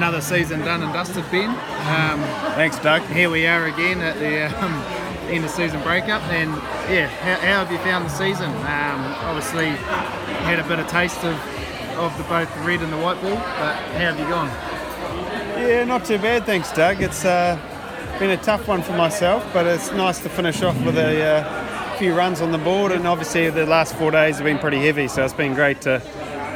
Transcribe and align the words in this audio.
another 0.00 0.22
season 0.22 0.60
done 0.60 0.82
and 0.82 0.94
dusted, 0.94 1.22
Ben. 1.30 1.50
Um, 1.50 2.22
Thanks, 2.54 2.78
Doug. 2.78 3.02
here 3.08 3.28
we 3.28 3.46
are 3.46 3.66
again 3.66 4.00
at 4.00 4.18
the 4.18 4.46
um, 4.64 4.72
end 5.28 5.44
of 5.44 5.50
season 5.50 5.82
breakup, 5.82 6.22
and 6.32 6.50
yeah, 6.90 7.06
how, 7.06 7.34
how 7.34 7.64
have 7.64 7.70
you 7.70 7.76
found 7.80 8.06
the 8.06 8.08
season? 8.08 8.48
Um, 8.48 9.04
obviously, 9.28 9.66
had 9.66 10.58
a 10.58 10.66
bit 10.66 10.78
of 10.78 10.88
taste 10.88 11.22
of 11.22 11.36
of 11.98 12.16
the 12.16 12.24
both 12.24 12.50
the 12.54 12.60
red 12.62 12.80
and 12.80 12.90
the 12.90 12.96
white 12.96 13.20
ball, 13.20 13.34
but 13.34 13.76
how 13.76 14.14
have 14.14 14.18
you 14.18 14.24
gone? 14.24 14.48
Yeah, 15.60 15.84
not 15.84 16.06
too 16.06 16.16
bad, 16.16 16.46
thanks, 16.46 16.72
Doug. 16.72 17.02
It's 17.02 17.26
uh, 17.26 17.58
been 18.18 18.30
a 18.30 18.38
tough 18.38 18.66
one 18.68 18.80
for 18.80 18.96
myself, 18.96 19.46
but 19.52 19.66
it's 19.66 19.92
nice 19.92 20.18
to 20.20 20.30
finish 20.30 20.62
off 20.62 20.82
with 20.82 20.96
a 20.96 21.22
uh, 21.22 21.96
few 21.98 22.14
runs 22.14 22.40
on 22.40 22.52
the 22.52 22.58
board, 22.58 22.90
and 22.90 23.06
obviously 23.06 23.50
the 23.50 23.66
last 23.66 23.94
four 23.96 24.10
days 24.10 24.36
have 24.36 24.44
been 24.44 24.58
pretty 24.58 24.78
heavy, 24.78 25.08
so 25.08 25.22
it's 25.22 25.34
been 25.34 25.52
great 25.52 25.82
to 25.82 26.00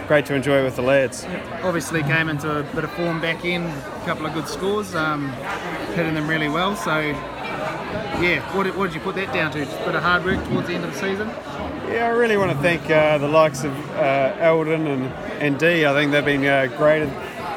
great 0.07 0.27
to 0.27 0.35
enjoy 0.35 0.63
with 0.63 0.77
the 0.77 0.83
lads. 0.83 1.25
Obviously, 1.63 2.03
came 2.03 2.29
into 2.29 2.61
a 2.61 2.63
bit 2.75 2.85
of 2.85 2.91
form 2.93 3.21
back 3.21 3.45
in, 3.45 3.63
a 3.63 4.03
couple 4.05 4.27
of 4.27 4.35
good 4.35 4.49
scores, 4.49 4.95
um, 4.95 5.30
hitting 5.95 6.15
them 6.15 6.29
really 6.29 6.49
well. 6.49 6.77
So, 6.77 6.99
yeah, 7.01 8.41
what 8.57 8.65
did, 8.65 8.77
what 8.77 8.87
did 8.87 8.95
you 8.95 9.01
put 9.01 9.15
that 9.17 9.33
down 9.33 9.51
to? 9.53 9.65
Just 9.65 9.80
a 9.80 9.85
bit 9.85 9.95
of 9.95 10.03
hard 10.03 10.25
work 10.25 10.45
towards 10.47 10.69
the 10.69 10.75
end 10.75 10.85
of 10.85 10.93
the 10.93 10.99
season. 10.99 11.29
Yeah, 11.89 12.07
I 12.07 12.09
really 12.09 12.37
want 12.37 12.53
to 12.53 12.59
thank 12.59 12.91
uh, 12.91 13.19
the 13.19 13.29
likes 13.29 13.65
of 13.65 13.73
uh, 13.93 14.37
Eldon 14.39 14.87
and, 14.87 15.05
and 15.41 15.59
D. 15.59 15.87
I 15.87 15.93
think 15.93 16.13
they've 16.13 16.25
been 16.25 16.45
uh, 16.45 16.66
great 16.77 17.09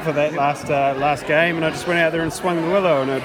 for 0.04 0.12
that 0.12 0.34
last 0.34 0.70
uh, 0.70 0.94
last 0.98 1.26
game, 1.26 1.56
and 1.56 1.64
I 1.64 1.70
just 1.70 1.86
went 1.86 1.98
out 1.98 2.12
there 2.12 2.22
and 2.22 2.32
swung 2.32 2.62
the 2.62 2.70
willow, 2.70 3.02
and 3.02 3.10
it 3.10 3.22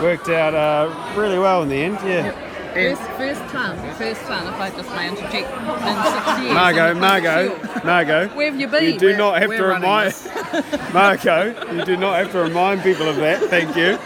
worked 0.00 0.28
out 0.28 0.54
uh, 0.54 1.18
really 1.18 1.38
well 1.38 1.62
in 1.62 1.68
the 1.68 1.76
end. 1.76 1.98
Yeah. 2.04 2.26
And 2.26 2.45
First, 2.76 3.00
first 3.16 3.40
time, 3.52 3.94
first 3.94 4.20
time, 4.24 4.46
if 4.52 4.60
I 4.60 4.68
just 4.68 4.90
may 4.90 5.08
interject, 5.08 5.48
in 5.48 5.96
six 6.12 6.40
years. 6.42 6.52
Margot, 6.52 6.90
in 6.90 6.94
the 6.96 7.00
Margot, 7.00 7.84
Margot. 7.86 8.28
Where 8.36 8.50
have 8.50 8.60
you 8.60 8.68
been? 8.68 8.84
You 8.84 8.98
do 8.98 9.06
Where- 9.06 9.16
not 9.16 9.40
have 9.40 9.50
to 9.50 9.64
remind 9.64 10.12
this. 10.12 10.92
Marco. 10.92 11.72
You 11.72 11.84
do 11.86 11.96
not 11.96 12.18
have 12.18 12.32
to 12.32 12.38
remind 12.40 12.82
people 12.82 13.08
of 13.08 13.16
that. 13.16 13.40
Thank 13.48 13.74
you. 13.76 13.96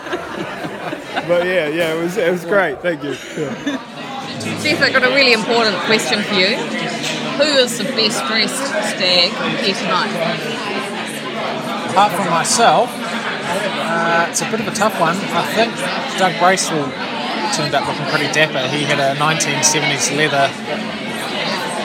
But 1.26 1.46
yeah, 1.46 1.66
yeah, 1.66 1.94
it 1.94 2.00
was 2.00 2.16
it 2.16 2.30
was 2.30 2.44
great. 2.44 2.80
Thank 2.80 3.02
you. 3.02 3.10
Yeah. 3.10 3.78
Seth, 4.60 4.80
I've 4.82 4.92
got 4.92 5.02
a 5.02 5.14
really 5.16 5.32
important 5.32 5.74
question 5.90 6.22
for 6.22 6.34
you. 6.34 6.54
Who 7.42 7.50
is 7.58 7.76
the 7.76 7.84
best 7.84 8.24
dressed 8.28 8.54
stag 8.94 9.32
here 9.64 9.74
tonight? 9.74 10.14
Apart 11.90 12.12
from 12.12 12.30
myself, 12.30 12.88
uh, 12.94 14.26
it's 14.30 14.42
a 14.42 14.48
bit 14.48 14.60
of 14.60 14.68
a 14.68 14.72
tough 14.76 14.98
one. 15.00 15.16
I 15.16 15.42
think 15.58 15.74
Doug 16.18 16.38
Bracewell 16.38 16.86
turned 17.54 17.74
up 17.74 17.86
looking 17.86 18.06
pretty 18.06 18.32
dapper. 18.32 18.66
He 18.68 18.84
had 18.84 18.98
a 18.98 19.18
1970s 19.18 20.16
leather 20.16 20.48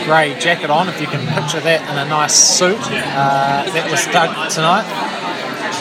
grey 0.05 0.38
jacket 0.39 0.69
on, 0.69 0.88
if 0.88 1.02
you 1.02 1.07
can 1.07 1.25
picture 1.33 1.59
that 1.59 1.81
in 1.89 1.97
a 1.97 2.07
nice 2.07 2.35
suit. 2.35 2.77
Uh, 2.77 3.66
that 3.73 3.89
was 3.89 4.05
Doug 4.13 4.30
tonight. 4.52 4.85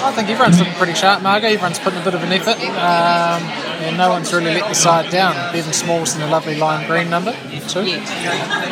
I 0.05 0.13
think 0.13 0.29
everyone's 0.29 0.59
looking 0.59 0.75
pretty 0.75 0.95
sharp, 0.95 1.23
Margo. 1.23 1.47
Everyone's 1.47 1.79
putting 1.79 2.01
a 2.01 2.05
bit 2.05 2.15
of 2.15 2.23
an 2.23 2.33
effort. 2.33 2.61
Um, 2.61 3.41
and 3.85 3.97
no 3.97 4.11
one's 4.11 4.33
really 4.33 4.53
let 4.53 4.69
the 4.69 4.75
side 4.75 5.11
down. 5.11 5.35
Bevan 5.53 5.73
Smalls 5.73 6.15
in 6.15 6.21
the 6.21 6.27
lovely 6.27 6.57
lime 6.57 6.87
green 6.87 7.11
number, 7.11 7.33
too. 7.69 7.81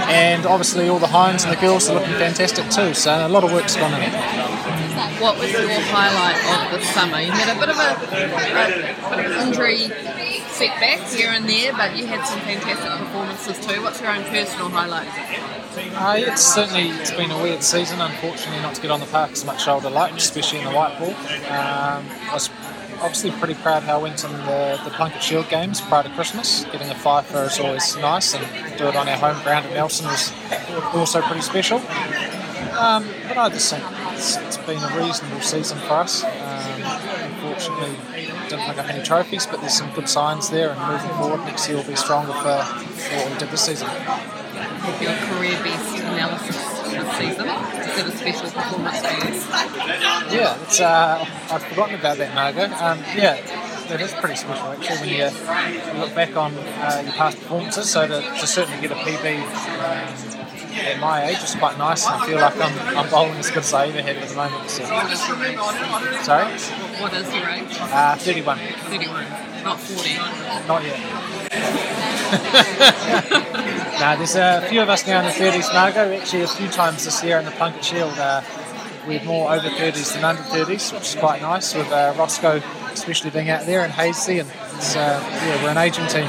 And 0.09 0.47
obviously 0.47 0.89
all 0.89 0.99
the 0.99 1.07
hinds 1.07 1.45
and 1.45 1.53
the 1.53 1.61
girls 1.61 1.89
are 1.89 1.95
looking 1.95 2.15
fantastic 2.15 2.69
too. 2.71 2.95
So 2.95 3.27
a 3.27 3.29
lot 3.29 3.45
of 3.45 3.53
work's 3.53 3.77
gone 3.77 3.95
in 3.95 4.03
it. 4.03 4.13
What 5.21 5.39
was 5.39 5.53
your 5.53 5.69
highlight 5.69 6.73
of 6.73 6.81
the 6.81 6.87
summer? 6.87 7.21
You 7.21 7.31
had 7.33 7.57
a 7.57 7.61
bit 7.61 7.69
of 7.69 7.77
a, 7.79 7.97
a 9.15 9.47
injury 9.47 9.89
setbacks 10.63 11.13
here 11.13 11.31
and 11.31 11.49
there, 11.49 11.73
but 11.73 11.97
you 11.97 12.07
had 12.07 12.25
some 12.25 12.39
fantastic 12.41 12.91
performances 13.05 13.59
too. 13.67 13.83
What's 13.83 14.01
your 14.01 14.11
own 14.11 14.23
personal 14.25 14.69
highlight? 14.69 15.09
Uh, 15.97 16.15
it's 16.19 16.43
certainly 16.43 16.91
it's 16.91 17.11
been 17.11 17.33
a 17.33 17.43
weird 17.43 17.63
season, 17.65 18.01
unfortunately, 18.01 18.63
not 18.63 18.75
to 18.77 18.83
get 18.83 18.91
on 18.93 19.01
the 19.01 19.07
park 19.07 19.33
as 19.33 19.45
much 19.45 19.63
as 19.63 19.69
I 19.69 19.75
would 19.75 19.83
have 19.83 19.93
liked, 19.93 20.17
especially 20.17 20.61
in 20.61 20.67
the 20.67 20.71
white 20.71 20.97
ball. 21.01 21.11
Um, 21.51 22.07
I 22.29 22.31
was 22.33 22.49
obviously 23.01 23.33
pretty 23.33 23.55
proud 23.55 23.83
how 23.83 23.99
I 23.99 24.03
went 24.03 24.23
in 24.23 24.31
the, 24.31 24.81
the 24.85 24.91
Plunket 24.91 25.21
Shield 25.21 25.49
games 25.49 25.81
prior 25.81 26.05
to 26.05 26.11
Christmas. 26.11 26.65
Getting 26.67 26.91
a 26.91 26.95
five 26.95 27.27
for 27.27 27.43
is 27.43 27.59
always 27.59 27.97
nice, 27.97 28.35
and 28.35 28.79
do 28.79 28.87
it 28.87 28.95
on 28.95 29.09
our 29.09 29.17
home 29.17 29.43
ground 29.43 29.67
at 29.67 29.73
Nelson 29.75 30.07
was 30.07 30.33
also 30.95 31.23
pretty 31.23 31.43
special. 31.43 31.79
Um, 32.79 33.05
but 33.27 33.37
I 33.37 33.49
just 33.49 33.69
think 33.69 33.85
it's, 34.13 34.37
it's 34.37 34.59
been 34.59 34.79
a 34.79 34.97
reasonable 34.97 35.41
season 35.41 35.79
for 35.79 35.95
us. 35.95 36.23
Unfortunately, 37.69 38.27
didn't 38.49 38.67
pick 38.67 38.79
up 38.79 38.89
any 38.89 39.03
trophies, 39.05 39.47
but 39.47 39.61
there's 39.61 39.77
some 39.77 39.93
good 39.93 40.09
signs 40.09 40.51
there, 40.51 40.71
and 40.71 40.93
moving 40.93 41.17
forward, 41.17 41.45
next 41.45 41.69
year 41.69 41.77
will 41.77 41.85
be 41.85 41.97
stronger 41.97 42.33
for, 42.33 42.63
for 42.63 43.17
what 43.17 43.33
we 43.33 43.39
did 43.39 43.51
this 43.51 43.65
season. 43.67 43.89
Your 45.01 45.15
career 45.15 45.59
best 45.63 45.97
analysis 45.97 46.73
this 46.93 47.17
season? 47.17 47.49
Is 47.49 47.99
it 47.99 48.07
a 48.07 48.17
special 48.17 48.51
performance 48.51 48.99
for 48.99 49.29
you? 49.29 50.39
Yeah, 50.39 50.63
it's 50.63 50.81
uh, 50.81 51.27
I've 51.51 51.63
forgotten 51.65 51.95
about 51.95 52.19
that, 52.19 52.35
Margo. 52.35 52.65
Um, 52.65 52.99
yeah, 53.17 53.37
it 53.93 54.01
is 54.01 54.13
pretty 54.13 54.37
special 54.37 54.67
actually 54.73 54.99
when 54.99 55.09
you, 55.09 55.93
you 55.93 55.99
look 55.99 56.15
back 56.15 56.37
on 56.37 56.55
uh, 56.55 57.03
your 57.05 57.13
past 57.13 57.39
performances. 57.39 57.91
So 57.91 58.07
to, 58.07 58.21
to 58.21 58.47
certainly 58.47 58.81
get 58.81 58.93
a 58.93 58.97
PB 58.97 59.43
um, 59.43 60.32
at 60.75 61.01
my 61.01 61.27
age 61.27 61.43
is 61.43 61.55
quite 61.55 61.79
nice, 61.79 62.07
and 62.07 62.15
I 62.23 62.27
feel 62.27 62.39
like 62.39 62.57
I'm, 62.57 62.99
I'm 62.99 63.11
bowling 63.11 63.39
as 63.39 63.49
good 63.49 63.59
as 63.59 63.73
I 63.73 63.87
ever 63.89 64.03
have 64.03 64.17
at 64.17 64.29
the 64.29 64.35
moment. 64.35 64.71
So. 64.71 64.85
Sorry, 64.85 66.47
What 67.01 67.13
is 67.15 67.35
your 67.35 67.49
age? 67.49 67.77
uh, 67.79 68.17
31, 68.17 68.59
31, 68.59 69.27
not 69.65 69.81
40. 69.81 70.69
not 70.69 70.85
yet. 70.85 70.99
now, 74.01 74.17
there's 74.17 74.37
a 74.37 74.67
few 74.69 74.81
of 74.81 74.89
us 74.89 75.07
now 75.07 75.21
in 75.21 75.27
the 75.27 75.33
30s, 75.33 75.73
Margo. 75.73 76.13
Actually, 76.15 76.43
a 76.43 76.49
few 76.49 76.69
times 76.69 77.05
this 77.05 77.23
year 77.23 77.39
in 77.39 77.45
the 77.45 77.51
Plunket 77.53 77.83
Shield. 77.83 78.19
Uh, 78.19 78.43
we 79.07 79.19
have 79.19 79.27
more 79.27 79.53
over 79.53 79.69
30s 79.69 80.15
than 80.15 80.25
under 80.25 80.43
30s, 80.43 80.93
which 80.93 81.03
is 81.03 81.17
quite 81.17 81.43
nice 81.43 81.75
with 81.75 81.91
uh, 81.91 82.15
Roscoe 82.17 82.63
especially 82.93 83.31
being 83.31 83.51
out 83.51 83.67
there 83.67 83.83
and 83.83 83.93
Hazy 83.93 84.39
and 84.39 84.51
it's, 84.83 84.97
uh, 84.97 85.21
yeah, 85.23 85.63
we're 85.63 85.71
an 85.71 85.79
aging 85.79 86.09
team. 86.09 86.25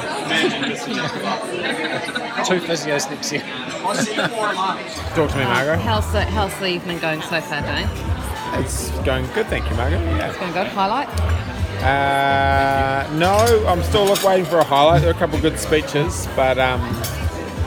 Two 2.46 2.60
physios 2.62 3.10
next 3.10 3.32
year. 3.32 3.42
Talk 5.16 5.32
to 5.32 5.38
me, 5.38 5.44
Margaret. 5.46 5.80
How's 5.80 6.12
the, 6.12 6.22
how's 6.22 6.56
the 6.60 6.68
evening 6.68 7.00
going 7.00 7.22
so 7.24 7.42
far, 7.42 7.62
Dane? 7.62 7.90
It's 8.62 8.92
going 9.00 9.26
good, 9.34 9.48
thank 9.48 9.68
you, 9.70 9.76
Margaret. 9.76 10.02
Yeah. 10.02 10.30
It's 10.30 10.38
going 10.38 10.54
good. 10.54 10.68
Highlight? 10.68 11.10
Uh, 11.82 13.10
no, 13.14 13.66
I'm 13.68 13.82
still 13.82 14.06
waiting 14.24 14.46
for 14.46 14.60
a 14.60 14.64
highlight. 14.64 15.02
There 15.02 15.10
are 15.10 15.16
a 15.16 15.18
couple 15.18 15.38
of 15.38 15.42
good 15.42 15.58
speeches, 15.58 16.28
but 16.36 16.60
um, 16.60 16.80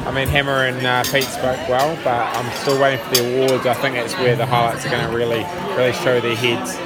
I 0.06 0.12
mean, 0.12 0.28
Hammer 0.28 0.66
and 0.66 0.86
uh, 0.86 1.02
Pete 1.02 1.24
spoke 1.24 1.68
well, 1.68 1.96
but 2.04 2.14
I'm 2.36 2.56
still 2.58 2.80
waiting 2.80 3.04
for 3.06 3.16
the 3.16 3.44
awards. 3.44 3.66
I 3.66 3.74
think 3.74 3.96
that's 3.96 4.14
where 4.14 4.36
the 4.36 4.46
highlights 4.46 4.86
are 4.86 4.90
going 4.90 5.04
to 5.04 5.16
really, 5.16 5.44
really 5.76 5.92
show 5.94 6.20
their 6.20 6.36
heads. 6.36 6.76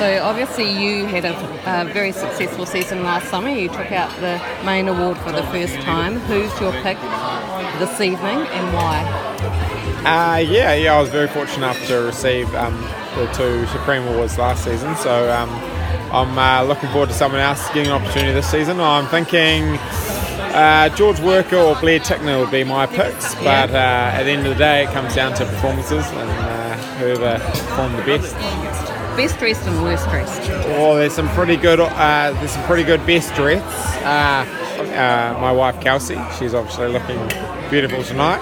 So 0.00 0.22
obviously 0.22 0.64
you 0.64 1.04
had 1.04 1.26
a, 1.26 1.36
a 1.82 1.84
very 1.92 2.12
successful 2.12 2.64
season 2.64 3.02
last 3.02 3.28
summer. 3.28 3.50
You 3.50 3.68
took 3.68 3.92
out 3.92 4.10
the 4.20 4.40
main 4.64 4.88
award 4.88 5.18
for 5.18 5.30
the 5.30 5.42
first 5.48 5.74
time. 5.80 6.18
Who's 6.20 6.58
your 6.58 6.72
pick 6.80 6.96
this 7.78 8.00
evening 8.00 8.38
and 8.38 8.74
why? 8.74 9.04
Uh, 10.06 10.38
yeah, 10.38 10.72
yeah, 10.72 10.94
I 10.94 11.00
was 11.02 11.10
very 11.10 11.28
fortunate 11.28 11.58
enough 11.58 11.86
to 11.88 11.96
receive 11.96 12.48
um, 12.54 12.80
the 13.14 13.30
two 13.34 13.66
Supreme 13.66 14.04
Awards 14.08 14.38
last 14.38 14.64
season, 14.64 14.96
so 14.96 15.30
um, 15.30 15.50
I'm 16.10 16.38
uh, 16.38 16.66
looking 16.66 16.88
forward 16.88 17.10
to 17.10 17.14
someone 17.14 17.42
else 17.42 17.68
getting 17.74 17.88
an 17.88 18.02
opportunity 18.02 18.32
this 18.32 18.50
season. 18.50 18.80
I'm 18.80 19.06
thinking 19.08 19.76
uh, 20.54 20.88
George 20.96 21.20
Worker 21.20 21.56
or 21.56 21.76
Blair 21.78 22.00
Tickner 22.00 22.40
would 22.40 22.50
be 22.50 22.64
my 22.64 22.86
picks, 22.86 23.34
but 23.34 23.68
uh, 23.70 24.12
at 24.14 24.22
the 24.22 24.30
end 24.30 24.46
of 24.46 24.54
the 24.54 24.58
day, 24.58 24.84
it 24.84 24.92
comes 24.94 25.14
down 25.14 25.34
to 25.34 25.44
performances 25.44 26.06
and 26.06 26.30
uh, 26.30 26.76
whoever 26.96 27.38
performed 27.38 27.98
the 27.98 28.02
best. 28.04 28.99
Best 29.20 29.38
dressed 29.38 29.66
and 29.66 29.82
worst 29.82 30.08
dressed. 30.08 30.50
Oh, 30.78 30.96
there's 30.96 31.12
some 31.12 31.28
pretty 31.34 31.58
good. 31.58 31.78
Uh, 31.78 32.32
there's 32.38 32.52
some 32.52 32.64
pretty 32.64 32.84
good 32.84 33.06
best 33.06 33.34
dress. 33.34 33.60
Uh, 33.98 34.46
uh, 34.94 35.38
my 35.38 35.52
wife 35.52 35.78
Kelsey, 35.78 36.18
she's 36.38 36.54
obviously 36.54 36.88
looking 36.88 37.18
beautiful 37.68 38.02
tonight. 38.02 38.40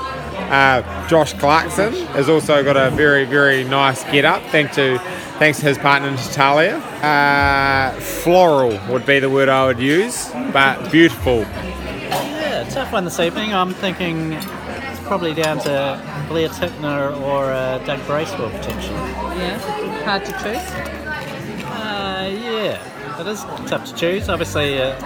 Uh, 0.53 1.09
Josh 1.09 1.33
Clarkson 1.33 1.93
has 2.15 2.29
also 2.29 2.63
got 2.63 2.77
a 2.77 2.95
very, 2.95 3.25
very 3.25 3.65
nice 3.65 4.05
get 4.05 4.25
up, 4.25 4.41
thanks 4.53 4.77
to 4.77 4.99
thanks 5.41 5.59
to 5.59 5.67
his 5.67 5.79
partner 5.79 6.13
Natalia. 6.13 6.77
Uh, 7.03 7.99
floral 7.99 8.79
would 8.89 9.05
be 9.05 9.19
the 9.19 9.29
word 9.29 9.49
I 9.49 9.67
would 9.67 9.81
use, 9.81 10.31
but 10.53 10.93
beautiful. 10.93 11.39
Yeah, 11.39 12.69
tough 12.71 12.93
one 12.93 13.05
this 13.05 13.19
evening. 13.19 13.53
I'm 13.53 13.75
thinking 13.75 14.35
it's 14.35 15.01
probably 15.01 15.35
down 15.35 15.59
to 15.59 16.01
Blair 16.29 16.49
Tickner 16.51 17.19
or 17.23 17.47
uh, 17.47 17.79
Doug 17.79 18.05
Bracewell 18.07 18.51
potentially. 18.51 18.95
Yeah, 18.95 19.59
hard 20.05 20.25
to 20.27 20.33
choose. 20.33 21.65
Uh, 21.65 22.31
yeah, 22.43 23.21
it 23.21 23.27
is 23.27 23.43
tough 23.69 23.87
to 23.87 23.95
choose. 23.95 24.29
Obviously, 24.29 24.77
a 24.77 24.97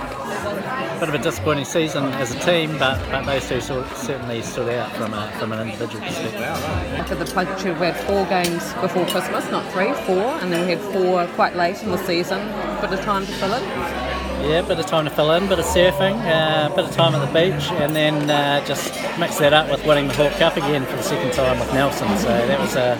bit 0.98 1.08
of 1.08 1.14
a 1.14 1.18
disappointing 1.18 1.64
season 1.64 2.04
as 2.14 2.34
a 2.34 2.38
team, 2.40 2.78
but, 2.78 2.98
but 3.10 3.24
those 3.24 3.48
two 3.48 3.60
sort 3.60 3.86
certainly 3.96 4.42
stood 4.42 4.68
out 4.68 4.90
from 4.92 5.14
a, 5.14 5.30
from 5.38 5.52
an 5.52 5.68
individual 5.68 6.04
perspective. 6.04 7.08
For 7.08 7.14
the 7.14 7.24
Plunket, 7.24 7.78
we 7.78 7.86
had 7.86 7.96
four 7.96 8.24
games 8.26 8.72
before 8.74 9.06
Christmas, 9.06 9.48
not 9.50 9.64
three, 9.72 9.92
four, 10.04 10.24
and 10.40 10.52
then 10.52 10.64
we 10.66 10.72
had 10.72 10.80
four 10.92 11.26
quite 11.34 11.56
late 11.56 11.82
in 11.82 11.90
the 11.90 11.98
season. 11.98 12.38
Bit 12.80 12.92
of 12.92 13.00
time 13.00 13.26
to 13.26 13.32
fill 13.32 13.54
it. 13.54 14.01
Yeah, 14.42 14.62
bit 14.62 14.78
of 14.78 14.86
time 14.86 15.04
to 15.04 15.10
fill 15.10 15.30
in, 15.32 15.48
bit 15.48 15.60
of 15.60 15.64
surfing, 15.64 16.18
uh, 16.26 16.68
bit 16.74 16.84
of 16.84 16.90
time 16.92 17.14
at 17.14 17.24
the 17.24 17.32
beach, 17.32 17.70
and 17.80 17.94
then 17.94 18.28
uh, 18.28 18.64
just 18.66 18.92
mix 19.18 19.38
that 19.38 19.52
up 19.52 19.70
with 19.70 19.86
winning 19.86 20.08
the 20.08 20.14
Hawke 20.14 20.32
Cup 20.32 20.56
again 20.56 20.84
for 20.84 20.96
the 20.96 21.02
second 21.02 21.32
time 21.32 21.60
with 21.60 21.72
Nelson. 21.72 22.08
So 22.18 22.26
that 22.26 22.58
was 22.58 22.74
a, 22.74 22.98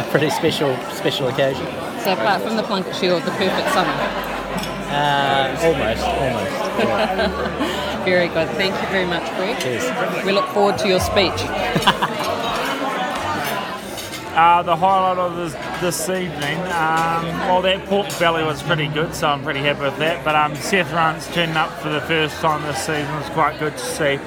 a 0.00 0.10
pretty 0.10 0.30
special 0.30 0.74
special 0.92 1.28
occasion. 1.28 1.66
So 2.02 2.14
apart 2.14 2.40
from 2.42 2.56
the 2.56 2.62
Plunket 2.62 2.98
Shield, 2.98 3.22
the 3.22 3.30
perfect 3.32 3.68
summer. 3.74 3.92
Uh, 4.90 5.56
almost, 5.62 6.02
almost. 6.02 6.52
Yeah. 6.80 8.04
Very 8.04 8.28
good. 8.28 8.48
Thank 8.56 8.74
you 8.80 8.88
very 8.88 9.04
much, 9.04 9.22
Greg. 9.36 9.60
Cheers. 9.60 10.24
We 10.24 10.32
look 10.32 10.48
forward 10.48 10.78
to 10.78 10.88
your 10.88 11.00
speech. 11.00 11.36
Uh, 14.32 14.62
the 14.62 14.76
highlight 14.76 15.18
of 15.18 15.36
this, 15.36 15.52
this 15.80 16.08
evening, 16.08 16.56
um, 16.58 17.26
well, 17.48 17.60
that 17.62 17.84
pork 17.86 18.06
belly 18.20 18.44
was 18.44 18.62
pretty 18.62 18.86
good, 18.86 19.12
so 19.12 19.26
I'm 19.28 19.42
pretty 19.42 19.58
happy 19.58 19.80
with 19.80 19.98
that. 19.98 20.24
But 20.24 20.36
um, 20.36 20.54
Seth 20.54 20.92
Rance 20.92 21.26
turning 21.34 21.56
up 21.56 21.70
for 21.80 21.88
the 21.88 22.00
first 22.02 22.36
time 22.40 22.62
this 22.62 22.78
season 22.78 23.12
was 23.16 23.28
quite 23.30 23.58
good 23.58 23.72
to 23.72 23.84
see. 23.84 24.18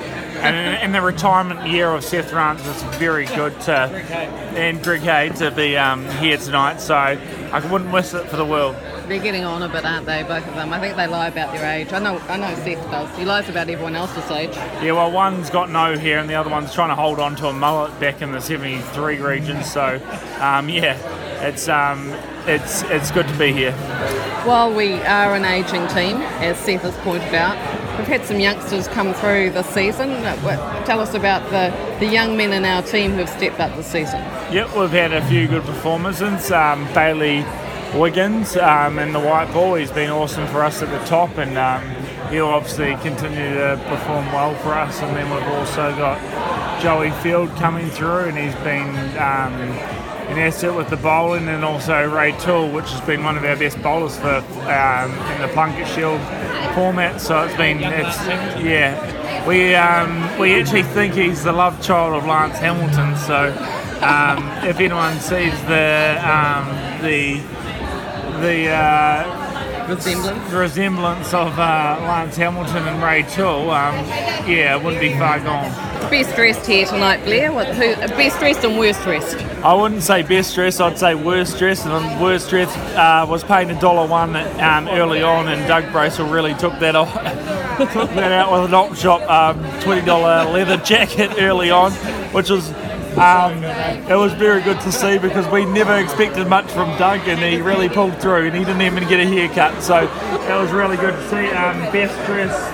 And 0.44 0.84
in, 0.84 0.92
the 0.92 1.01
retirement 1.01 1.68
year 1.68 1.90
of 1.90 2.04
Seth 2.04 2.34
Rance, 2.34 2.62
it's 2.68 2.84
very 2.98 3.25
good 3.28 3.60
to, 3.62 3.72
and 3.72 4.84
Greg 4.84 5.01
Hay 5.01 5.30
to 5.38 5.51
be 5.51 5.78
um, 5.78 6.06
here 6.18 6.38
tonight, 6.38 6.81
so 6.81 6.95
I 6.95 7.72
wouldn't 7.72 7.92
miss 7.92 8.13
it 8.13 8.28
for 8.28 8.36
the 8.36 8.45
world. 8.45 8.75
They're 9.07 9.22
getting 9.22 9.45
on 9.45 9.63
a 9.63 9.69
bit, 9.69 9.86
aren't 9.86 10.06
they, 10.06 10.24
both 10.24 10.45
of 10.48 10.56
them? 10.56 10.74
I 10.74 10.80
think 10.80 10.95
they 10.95 11.07
lie 11.07 11.28
about 11.28 11.54
their 11.54 11.66
age. 11.72 11.94
I 11.94 12.00
know 12.00 12.18
I 12.28 12.38
know 12.38 12.54
Seth 12.56 12.84
does. 12.90 13.18
He 13.18 13.25
lies 13.25 13.48
about 13.50 13.69
everyone 13.69 13.95
else's 13.95 14.30
age. 14.31 14.56
Yeah, 14.56 14.94
well, 14.94 15.12
one's 15.12 15.50
got 15.50 15.69
no 15.69 15.98
hair 15.98 16.19
and 16.19 16.30
the 16.30 16.36
other 16.36 16.50
one's 16.50 16.74
trying 16.74 16.90
to 16.90 16.95
hold 16.95 17.19
on 17.19 17.36
to 17.38 17.48
a 17.48 17.54
mullet 17.54 17.98
back 18.00 18.22
in 18.22 18.31
the 18.31 18.42
73 18.42 19.19
region. 19.19 19.63
So, 19.63 20.01
um, 20.40 20.69
yeah, 20.69 20.98
it's 21.45 21.68
um, 21.68 22.10
it's 22.48 22.84
it's 22.84 23.12
good 23.12 23.28
to 23.28 23.38
be 23.38 23.51
here. 23.51 23.74
While 24.45 24.74
we 24.74 24.94
are 24.94 25.36
an 25.36 25.45
ageing 25.45 25.88
team, 25.88 26.18
as 26.42 26.57
Seth 26.57 26.81
has 26.81 26.95
pointed 26.98 27.34
out, 27.34 27.57
we've 27.98 28.07
had 28.07 28.25
some 28.25 28.40
youngsters 28.40 28.88
come 28.88 29.13
through 29.13 29.51
this 29.51 29.68
season. 29.68 30.10
Tell 30.86 31.00
us 31.00 31.13
about 31.13 31.44
the, 31.51 31.74
the 32.00 32.12
young 32.12 32.36
men 32.36 32.54
in 32.54 32.66
our 32.66 32.81
team 32.81 33.12
who've 33.12 33.30
stepped 33.30 33.60
up 33.60 33.75
this 33.75 33.88
season. 33.88 34.19
Yep, 34.51 34.75
we've 34.75 34.90
had 34.90 35.13
a 35.13 35.25
few 35.28 35.48
good 35.48 35.63
performances. 35.63 36.51
Um, 36.51 36.86
Bailey 36.94 37.45
Wiggins 37.94 38.57
um, 38.57 39.00
in 39.00 39.13
the 39.13 39.19
white 39.19 39.51
ball, 39.54 39.75
he's 39.75 39.92
been 39.92 40.10
awesome 40.10 40.48
for 40.48 40.63
us 40.63 40.81
at 40.81 40.90
the 40.90 41.06
top, 41.06 41.38
and 41.38 41.57
um, 41.57 41.84
he'll 42.31 42.48
obviously 42.48 42.95
continue 43.07 43.54
to 43.54 43.81
perform 43.88 44.25
well 44.28 44.56
for 44.56 44.74
us. 44.74 45.01
And 45.01 45.16
then 45.16 45.30
we've 45.34 45.54
also 45.54 45.95
got 45.95 46.81
Joey 46.81 47.12
Field 47.22 47.50
coming 47.57 47.90
through, 47.90 48.25
and 48.30 48.38
he's 48.38 48.56
been 48.63 48.90
um, 49.18 49.54
an 50.30 50.40
asset 50.40 50.74
with 50.74 50.90
the 50.90 50.98
bowling, 50.98 51.48
and 51.48 51.63
also 51.63 52.10
Ray 52.10 52.31
Toole, 52.40 52.72
which 52.72 52.90
has 52.90 53.01
been 53.01 53.24
one 53.24 53.38
of 53.38 53.44
our 53.44 53.56
best 53.56 53.81
bowlers 53.81 54.18
for 54.18 54.38
um, 54.38 55.12
in 55.36 55.42
the 55.42 55.50
Plunket 55.54 55.86
Shield 55.94 56.19
format. 56.73 57.21
So 57.21 57.44
it's 57.44 57.55
been, 57.55 57.79
it's 57.79 58.17
yeah. 58.59 59.47
We 59.47 59.75
um, 59.75 60.39
we 60.39 60.53
actually 60.59 60.83
think 60.83 61.13
he's 61.13 61.44
the 61.44 61.51
love 61.51 61.81
child 61.81 62.13
of 62.15 62.25
Lance 62.25 62.57
Hamilton. 62.57 63.15
So 63.17 63.51
um, 64.01 64.44
if 64.67 64.79
anyone 64.79 65.19
sees 65.19 65.53
the 65.63 66.17
um, 66.23 66.67
the 67.01 67.41
the 68.41 68.69
uh, 68.69 69.43
Resemblance. 69.88 70.51
resemblance 70.53 71.33
of 71.33 71.59
uh, 71.59 71.97
Lance 72.01 72.35
Hamilton 72.35 72.88
and 72.88 73.03
Ray 73.03 73.24
Toole, 73.24 73.69
um, 73.71 73.94
yeah, 74.47 74.75
it 74.75 74.83
wouldn't 74.83 75.01
be 75.01 75.18
far 75.18 75.39
gone. 75.39 75.71
Best 76.09 76.35
dressed 76.35 76.65
here 76.65 76.85
tonight, 76.85 77.24
Blair. 77.24 77.51
What, 77.51 77.68
who, 77.68 77.95
best 77.95 78.39
dressed 78.39 78.63
and 78.63 78.77
worst 78.77 79.01
dressed? 79.03 79.38
I 79.63 79.74
wouldn't 79.74 80.03
say 80.03 80.21
best 80.21 80.53
dressed, 80.56 80.81
I'd 80.81 80.97
say 80.97 81.15
worst 81.15 81.57
dressed. 81.57 81.85
And 81.85 82.21
worst 82.21 82.50
dressed 82.50 82.77
uh, 82.77 83.25
was 83.27 83.44
paying 83.44 83.71
a 83.71 83.80
dollar 83.80 84.07
one 84.07 84.35
um, 84.35 84.88
early 84.89 85.21
on, 85.21 85.47
and 85.47 85.68
Doug 85.68 85.91
Bracewell 85.91 86.30
really 86.30 86.53
took 86.56 86.77
that 86.80 86.95
off, 86.95 87.13
took 87.94 88.09
that 88.12 88.31
out 88.31 88.51
with 88.51 88.65
an 88.65 88.74
op 88.74 88.95
shop 88.95 89.21
um, 89.30 89.81
twenty 89.81 90.06
dollar 90.06 90.50
leather 90.51 90.77
jacket 90.85 91.31
early 91.39 91.71
on, 91.71 91.91
which 92.33 92.50
was. 92.50 92.71
Um, 93.18 93.63
it 94.10 94.15
was 94.15 94.33
very 94.33 94.62
good 94.62 94.80
to 94.81 94.92
see 94.92 95.18
because 95.18 95.48
we 95.48 95.65
never 95.65 95.95
expected 95.98 96.48
much 96.48 96.69
from 96.71 96.89
Doug 96.98 97.27
and 97.27 97.39
he 97.39 97.62
really 97.62 97.89
pulled 97.89 98.19
through 98.19 98.48
and 98.48 98.56
he 98.56 98.63
didn't 98.63 98.81
even 98.81 99.07
get 99.07 99.19
a 99.19 99.25
haircut 99.25 99.81
so 99.83 100.06
that 100.48 100.60
was 100.60 100.71
really 100.71 100.98
good 100.98 101.13
to 101.13 101.30
see. 101.30 101.48
Um, 101.51 101.80
best 101.92 102.15
dressed 102.25 102.74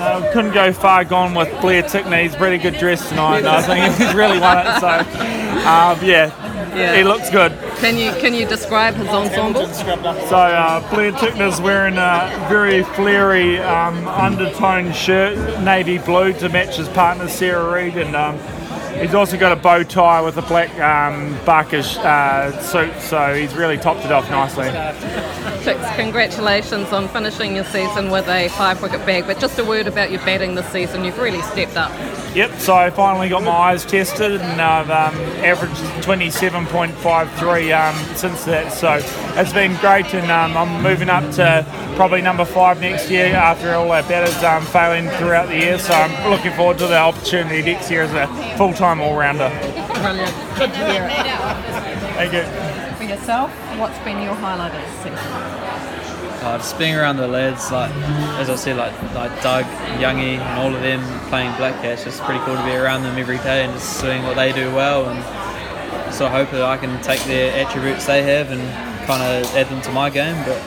uh, 0.00 0.30
couldn't 0.32 0.52
go 0.54 0.72
far 0.72 1.04
gone 1.04 1.34
with 1.34 1.48
Blair 1.60 1.82
Tickner. 1.82 2.22
He's 2.22 2.36
pretty 2.36 2.58
good 2.58 2.78
dressed 2.78 3.08
tonight. 3.08 3.38
and 3.38 3.48
I 3.48 3.62
think 3.62 3.94
he's 3.98 4.14
really 4.14 4.38
won 4.38 4.58
it. 4.58 4.80
So, 4.80 4.88
um, 4.88 5.98
yeah, 6.04 6.74
Yeah. 6.76 6.96
he 6.96 7.02
looks 7.04 7.30
good. 7.30 7.52
Can 7.78 7.96
you 7.96 8.12
can 8.20 8.32
you 8.34 8.46
describe 8.46 8.94
his 8.94 9.08
ensemble? 9.08 9.66
So 9.66 10.36
uh, 10.36 10.88
Blair 10.94 11.12
Tickner's 11.12 11.60
wearing 11.60 11.96
a 11.96 12.46
very 12.48 12.84
flary 12.84 13.58
um, 13.58 14.06
undertone 14.06 14.92
shirt, 14.92 15.60
navy 15.62 15.98
blue, 15.98 16.32
to 16.34 16.48
match 16.48 16.76
his 16.76 16.88
partner 16.90 17.28
Sarah 17.28 17.72
Reed, 17.72 17.96
and 17.96 18.14
um, 18.14 18.38
he's 19.00 19.14
also 19.14 19.38
got 19.38 19.52
a 19.52 19.56
bow 19.56 19.82
tie 19.82 20.20
with 20.20 20.36
a 20.36 20.42
black 20.42 20.70
um, 20.80 21.34
Barkish 21.44 21.96
uh, 21.98 22.60
suit. 22.60 23.00
So 23.00 23.34
he's 23.34 23.54
really 23.54 23.76
topped 23.76 24.04
it 24.04 24.12
off 24.12 24.28
nicely. 24.30 24.68
Chicks, 25.62 25.84
congratulations 25.96 26.92
on 26.92 27.08
finishing 27.08 27.54
your 27.54 27.64
season 27.64 28.10
with 28.10 28.28
a 28.28 28.48
five 28.50 28.80
wicket 28.82 29.04
bag. 29.04 29.26
But 29.26 29.38
just 29.38 29.58
a 29.58 29.64
word 29.64 29.86
about 29.86 30.10
your 30.10 30.20
batting 30.20 30.54
this 30.54 30.68
season. 30.68 31.04
You've 31.04 31.18
really 31.18 31.42
stepped 31.42 31.76
up. 31.76 31.92
Yep, 32.34 32.58
so 32.58 32.74
I 32.74 32.90
finally 32.90 33.28
got 33.28 33.42
my 33.42 33.50
eyes 33.50 33.84
tested 33.84 34.40
and 34.40 34.60
I've 34.60 34.90
um, 34.90 35.14
averaged 35.44 35.74
27.53 36.04 37.78
um, 37.78 38.16
since 38.16 38.44
that. 38.44 38.72
So 38.72 39.00
it's 39.40 39.52
been 39.52 39.76
great 39.76 40.12
and 40.14 40.30
um, 40.30 40.56
I'm 40.56 40.82
moving 40.82 41.08
up 41.08 41.30
to 41.34 41.66
probably 41.96 42.22
number 42.22 42.44
five 42.44 42.80
next 42.80 43.10
year 43.10 43.34
after 43.34 43.74
all 43.74 43.90
our 43.90 44.02
batters 44.02 44.42
um, 44.44 44.64
failing 44.66 45.08
throughout 45.18 45.48
the 45.48 45.56
year. 45.56 45.78
So 45.78 45.94
I'm 45.94 46.30
looking 46.30 46.52
forward 46.52 46.78
to 46.78 46.86
the 46.86 46.98
opportunity 46.98 47.62
next 47.62 47.90
year 47.90 48.02
as 48.02 48.12
a 48.12 48.56
full 48.56 48.72
time 48.72 49.00
all 49.00 49.16
rounder. 49.16 49.48
Brilliant. 49.94 50.34
Good 50.58 50.70
to 50.70 50.92
hear 50.92 51.04
it. 51.10 51.18
Thank 52.14 52.32
you. 52.32 52.67
Yourself, 53.08 53.50
what's 53.80 53.98
been 54.00 54.22
your 54.22 54.34
highlight 54.34 54.74
of 54.74 54.82
the 54.82 54.96
season? 54.98 55.16
Uh, 56.44 56.58
just 56.58 56.78
being 56.78 56.94
around 56.94 57.16
the 57.16 57.26
lads, 57.26 57.72
like 57.72 57.90
as 58.38 58.50
I 58.50 58.54
said, 58.54 58.76
like 58.76 58.92
like 59.14 59.32
Doug, 59.42 59.64
Youngie, 59.96 60.36
and 60.36 60.58
all 60.60 60.74
of 60.74 60.82
them 60.82 61.00
playing 61.30 61.56
black 61.56 61.80
catch. 61.80 62.06
It's 62.06 62.20
pretty 62.20 62.40
cool 62.40 62.54
to 62.54 62.62
be 62.64 62.72
around 62.72 63.04
them 63.04 63.16
every 63.16 63.38
day 63.38 63.64
and 63.64 63.72
just 63.72 63.98
seeing 63.98 64.22
what 64.24 64.36
they 64.36 64.52
do 64.52 64.74
well. 64.74 65.08
And 65.08 66.14
so 66.14 66.26
I 66.26 66.28
hope 66.28 66.50
that 66.50 66.60
I 66.60 66.76
can 66.76 67.00
take 67.02 67.20
their 67.24 67.64
attributes 67.64 68.04
they 68.04 68.22
have 68.24 68.50
and 68.50 68.60
kind 69.06 69.22
of 69.22 69.56
add 69.56 69.68
them 69.68 69.80
to 69.82 69.90
my 69.90 70.10
game. 70.10 70.36
But 70.44 70.60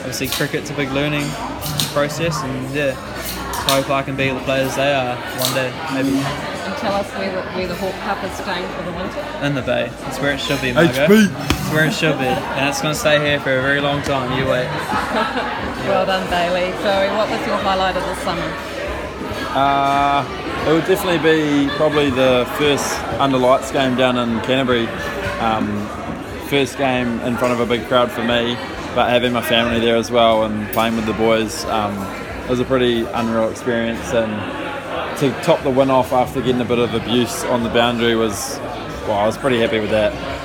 obviously, 0.00 0.28
cricket's 0.28 0.68
a 0.68 0.74
big 0.74 0.90
learning 0.92 1.24
process, 1.94 2.36
and 2.42 2.74
yeah, 2.74 2.92
so 3.66 3.72
I 3.72 3.80
hope 3.80 3.88
I 3.88 4.02
can 4.02 4.14
be 4.14 4.28
the 4.28 4.40
players 4.40 4.76
they 4.76 4.92
are 4.92 5.16
one 5.16 5.54
day, 5.54 5.72
maybe 5.94 6.51
tell 6.82 6.94
us 6.94 7.08
where 7.14 7.30
the, 7.30 7.42
where 7.52 7.68
the 7.68 7.74
Hawke 7.76 7.94
Cup 8.02 8.22
is 8.24 8.32
staying 8.36 8.66
for 8.74 8.82
the 8.82 8.92
winter. 8.92 9.20
in 9.46 9.54
the 9.54 9.62
bay. 9.62 9.88
It's 10.06 10.18
where 10.18 10.34
it 10.34 10.40
should 10.40 10.60
be, 10.60 10.72
Margo. 10.72 10.90
It's 10.90 11.72
where 11.72 11.86
it 11.86 11.92
should 11.94 12.18
be, 12.18 12.26
and 12.26 12.68
it's 12.68 12.82
going 12.82 12.92
to 12.92 12.98
stay 12.98 13.18
here 13.24 13.38
for 13.40 13.56
a 13.56 13.62
very 13.62 13.80
long 13.80 14.02
time. 14.02 14.36
You 14.38 14.46
wait. 14.50 14.68
Well 15.82 16.06
done, 16.06 16.28
Bailey. 16.30 16.70
Zoe, 16.80 17.08
what 17.16 17.28
was 17.28 17.44
your 17.44 17.56
highlight 17.56 17.96
of 17.96 18.04
the 18.04 18.14
summer? 18.22 18.48
Uh, 19.54 20.24
it 20.68 20.72
would 20.72 20.86
definitely 20.86 21.18
be 21.18 21.68
probably 21.74 22.08
the 22.08 22.48
first 22.56 22.86
under 23.18 23.36
lights 23.36 23.72
game 23.72 23.96
down 23.96 24.16
in 24.16 24.40
Canterbury. 24.42 24.86
Um, 25.40 25.66
first 26.48 26.78
game 26.78 27.18
in 27.20 27.36
front 27.36 27.52
of 27.52 27.58
a 27.58 27.66
big 27.66 27.86
crowd 27.88 28.12
for 28.12 28.22
me, 28.22 28.54
but 28.94 29.10
having 29.10 29.32
my 29.32 29.42
family 29.42 29.80
there 29.80 29.96
as 29.96 30.10
well 30.12 30.44
and 30.44 30.72
playing 30.72 30.94
with 30.94 31.06
the 31.06 31.14
boys 31.14 31.64
um, 31.64 31.98
it 32.44 32.48
was 32.50 32.60
a 32.60 32.64
pretty 32.64 33.02
unreal 33.04 33.50
experience. 33.50 34.12
And 34.12 34.30
to 35.18 35.30
top 35.42 35.62
the 35.62 35.70
win 35.70 35.90
off 35.90 36.12
after 36.12 36.40
getting 36.40 36.60
a 36.60 36.64
bit 36.64 36.78
of 36.78 36.94
abuse 36.94 37.44
on 37.44 37.62
the 37.62 37.68
boundary 37.70 38.14
was, 38.14 38.58
well, 39.06 39.18
I 39.18 39.26
was 39.26 39.36
pretty 39.36 39.60
happy 39.60 39.80
with 39.80 39.90
that. 39.90 40.12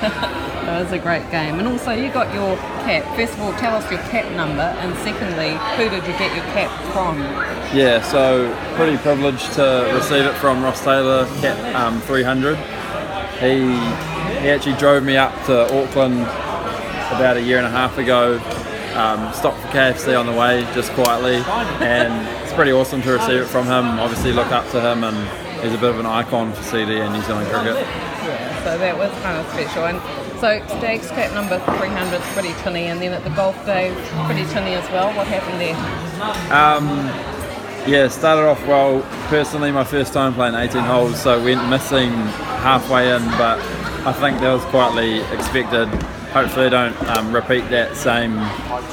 that 0.66 0.82
was 0.82 0.92
a 0.92 0.98
great 0.98 1.28
game. 1.30 1.58
And 1.58 1.66
also, 1.66 1.92
you 1.92 2.12
got 2.12 2.32
your 2.34 2.56
cap. 2.84 3.04
First 3.16 3.34
of 3.34 3.40
all, 3.40 3.52
tell 3.54 3.74
us 3.74 3.90
your 3.90 4.00
cap 4.10 4.30
number. 4.36 4.62
And 4.62 4.94
secondly, 4.98 5.52
who 5.76 5.88
did 5.90 6.06
you 6.06 6.18
get 6.18 6.34
your 6.34 6.44
cap 6.54 6.70
from? 6.92 7.18
Yeah, 7.76 8.02
so 8.02 8.54
pretty 8.76 8.96
privileged 8.98 9.52
to 9.54 9.90
receive 9.94 10.24
it 10.24 10.34
from 10.34 10.62
Ross 10.62 10.82
Taylor, 10.84 11.26
cap 11.40 11.74
um, 11.74 12.00
300. 12.02 12.56
He 13.38 14.08
he 14.40 14.50
actually 14.50 14.76
drove 14.76 15.02
me 15.02 15.16
up 15.16 15.32
to 15.46 15.64
Auckland 15.64 16.20
about 16.20 17.36
a 17.36 17.42
year 17.42 17.58
and 17.58 17.66
a 17.66 17.70
half 17.70 17.98
ago. 17.98 18.38
Um, 18.94 19.32
stopped 19.32 19.60
for 19.60 19.68
KFC 19.68 20.18
on 20.18 20.26
the 20.26 20.32
way, 20.32 20.62
just 20.74 20.90
quietly, 20.92 21.36
and 21.80 22.26
pretty 22.58 22.72
awesome 22.72 23.00
to 23.00 23.12
receive 23.12 23.42
it 23.42 23.46
from 23.46 23.66
him. 23.66 24.00
Obviously, 24.00 24.32
look 24.32 24.50
up 24.50 24.68
to 24.72 24.80
him, 24.80 25.04
and 25.04 25.16
he's 25.62 25.72
a 25.72 25.78
bit 25.78 25.90
of 25.90 26.00
an 26.00 26.06
icon 26.06 26.52
for 26.52 26.60
CD 26.64 26.98
and 26.98 27.14
New 27.14 27.22
Zealand 27.22 27.48
cricket. 27.50 27.76
Yeah, 27.76 28.64
so 28.64 28.76
that 28.76 28.98
was 28.98 29.12
kind 29.22 29.38
of 29.38 29.46
special. 29.52 29.86
And 29.86 30.00
so 30.40 30.76
Stag's 30.76 31.08
cap 31.10 31.32
number 31.34 31.60
300 31.78 32.20
is 32.20 32.26
pretty 32.32 32.52
tinny, 32.64 32.86
and 32.86 33.00
then 33.00 33.12
at 33.12 33.22
the 33.22 33.30
golf 33.30 33.54
day, 33.64 33.94
pretty 34.26 34.44
tinny 34.46 34.74
as 34.74 34.90
well. 34.90 35.16
What 35.16 35.28
happened 35.28 35.60
there? 35.60 35.76
Um, 36.52 37.06
yeah, 37.88 38.08
started 38.08 38.48
off 38.48 38.66
well. 38.66 39.02
Personally, 39.28 39.70
my 39.70 39.84
first 39.84 40.12
time 40.12 40.34
playing 40.34 40.56
18 40.56 40.82
holes, 40.82 41.22
so 41.22 41.40
went 41.40 41.64
missing 41.68 42.10
halfway 42.66 43.14
in, 43.14 43.24
but 43.38 43.60
I 44.04 44.12
think 44.12 44.40
that 44.40 44.52
was 44.52 44.64
quietly 44.64 45.20
expected. 45.32 45.88
Hopefully, 46.32 46.66
I 46.66 46.68
don't 46.68 47.08
um, 47.08 47.34
repeat 47.34 47.68
that 47.70 47.96
same 47.96 48.36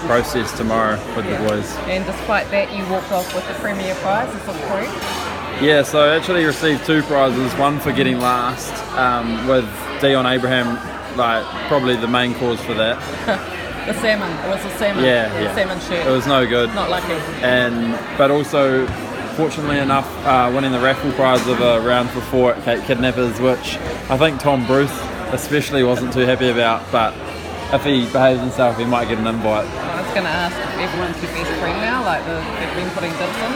process 0.07 0.55
tomorrow 0.57 0.95
with 1.15 1.25
the 1.25 1.37
boys. 1.47 1.75
And 1.87 2.05
despite 2.05 2.49
that, 2.51 2.73
you 2.75 2.87
walked 2.89 3.11
off 3.11 3.33
with 3.35 3.47
the 3.47 3.53
Premier 3.55 3.93
Prize. 3.95 4.33
Is 4.33 4.45
that 4.45 4.61
correct? 4.69 5.61
Yeah, 5.63 5.83
so 5.83 5.99
I 5.99 6.15
actually 6.15 6.45
received 6.45 6.85
two 6.85 7.01
prizes. 7.03 7.53
One 7.53 7.79
for 7.79 7.91
getting 7.91 8.19
last 8.19 8.73
um, 8.97 9.47
with 9.47 9.65
Dion 10.01 10.25
Abraham 10.25 10.75
like 11.17 11.45
probably 11.67 11.95
the 11.95 12.07
main 12.07 12.33
cause 12.35 12.59
for 12.61 12.73
that. 12.73 13.51
The 13.85 13.93
salmon. 14.01 14.31
It 14.43 14.49
was 14.49 14.63
the 14.63 14.77
salmon. 14.79 15.03
Yeah, 15.05 15.31
the 15.31 15.43
yeah. 15.43 15.55
salmon 15.55 15.79
shirt. 15.79 16.07
It 16.07 16.09
was 16.09 16.25
no 16.25 16.47
good. 16.47 16.73
Not 16.73 16.89
lucky. 16.89 17.13
and 17.43 17.93
but 18.17 18.31
also 18.31 18.87
fortunately 19.35 19.77
enough 19.77 20.07
uh, 20.25 20.51
winning 20.55 20.71
the 20.71 20.79
raffle 20.79 21.11
prize 21.11 21.45
of 21.45 21.61
a 21.61 21.79
round 21.81 22.09
for 22.09 22.21
four 22.21 22.55
at 22.55 22.63
Cape 22.63 22.83
Kidnappers 22.85 23.39
which 23.39 23.77
I 24.09 24.17
think 24.17 24.39
Tom 24.39 24.65
Bruce 24.65 24.97
especially 25.33 25.83
wasn't 25.83 26.13
too 26.13 26.21
happy 26.21 26.49
about 26.49 26.89
but 26.91 27.13
if 27.73 27.83
he 27.83 28.05
behaves 28.11 28.39
himself 28.41 28.77
he 28.77 28.85
might 28.85 29.07
get 29.07 29.17
an 29.17 29.27
invite 29.27 29.65
I 29.67 30.01
was 30.01 30.11
going 30.13 30.23
to 30.23 30.29
ask 30.29 30.55
if 30.55 30.79
everyone's 30.79 31.21
your 31.21 31.31
best 31.33 31.51
friend 31.59 31.77
now, 31.81 32.03
like 32.05 32.23
the, 32.25 32.35
they've 32.59 32.75
been 32.83 32.89
putting 32.93 33.11
dibs 33.11 33.37
in. 33.37 33.51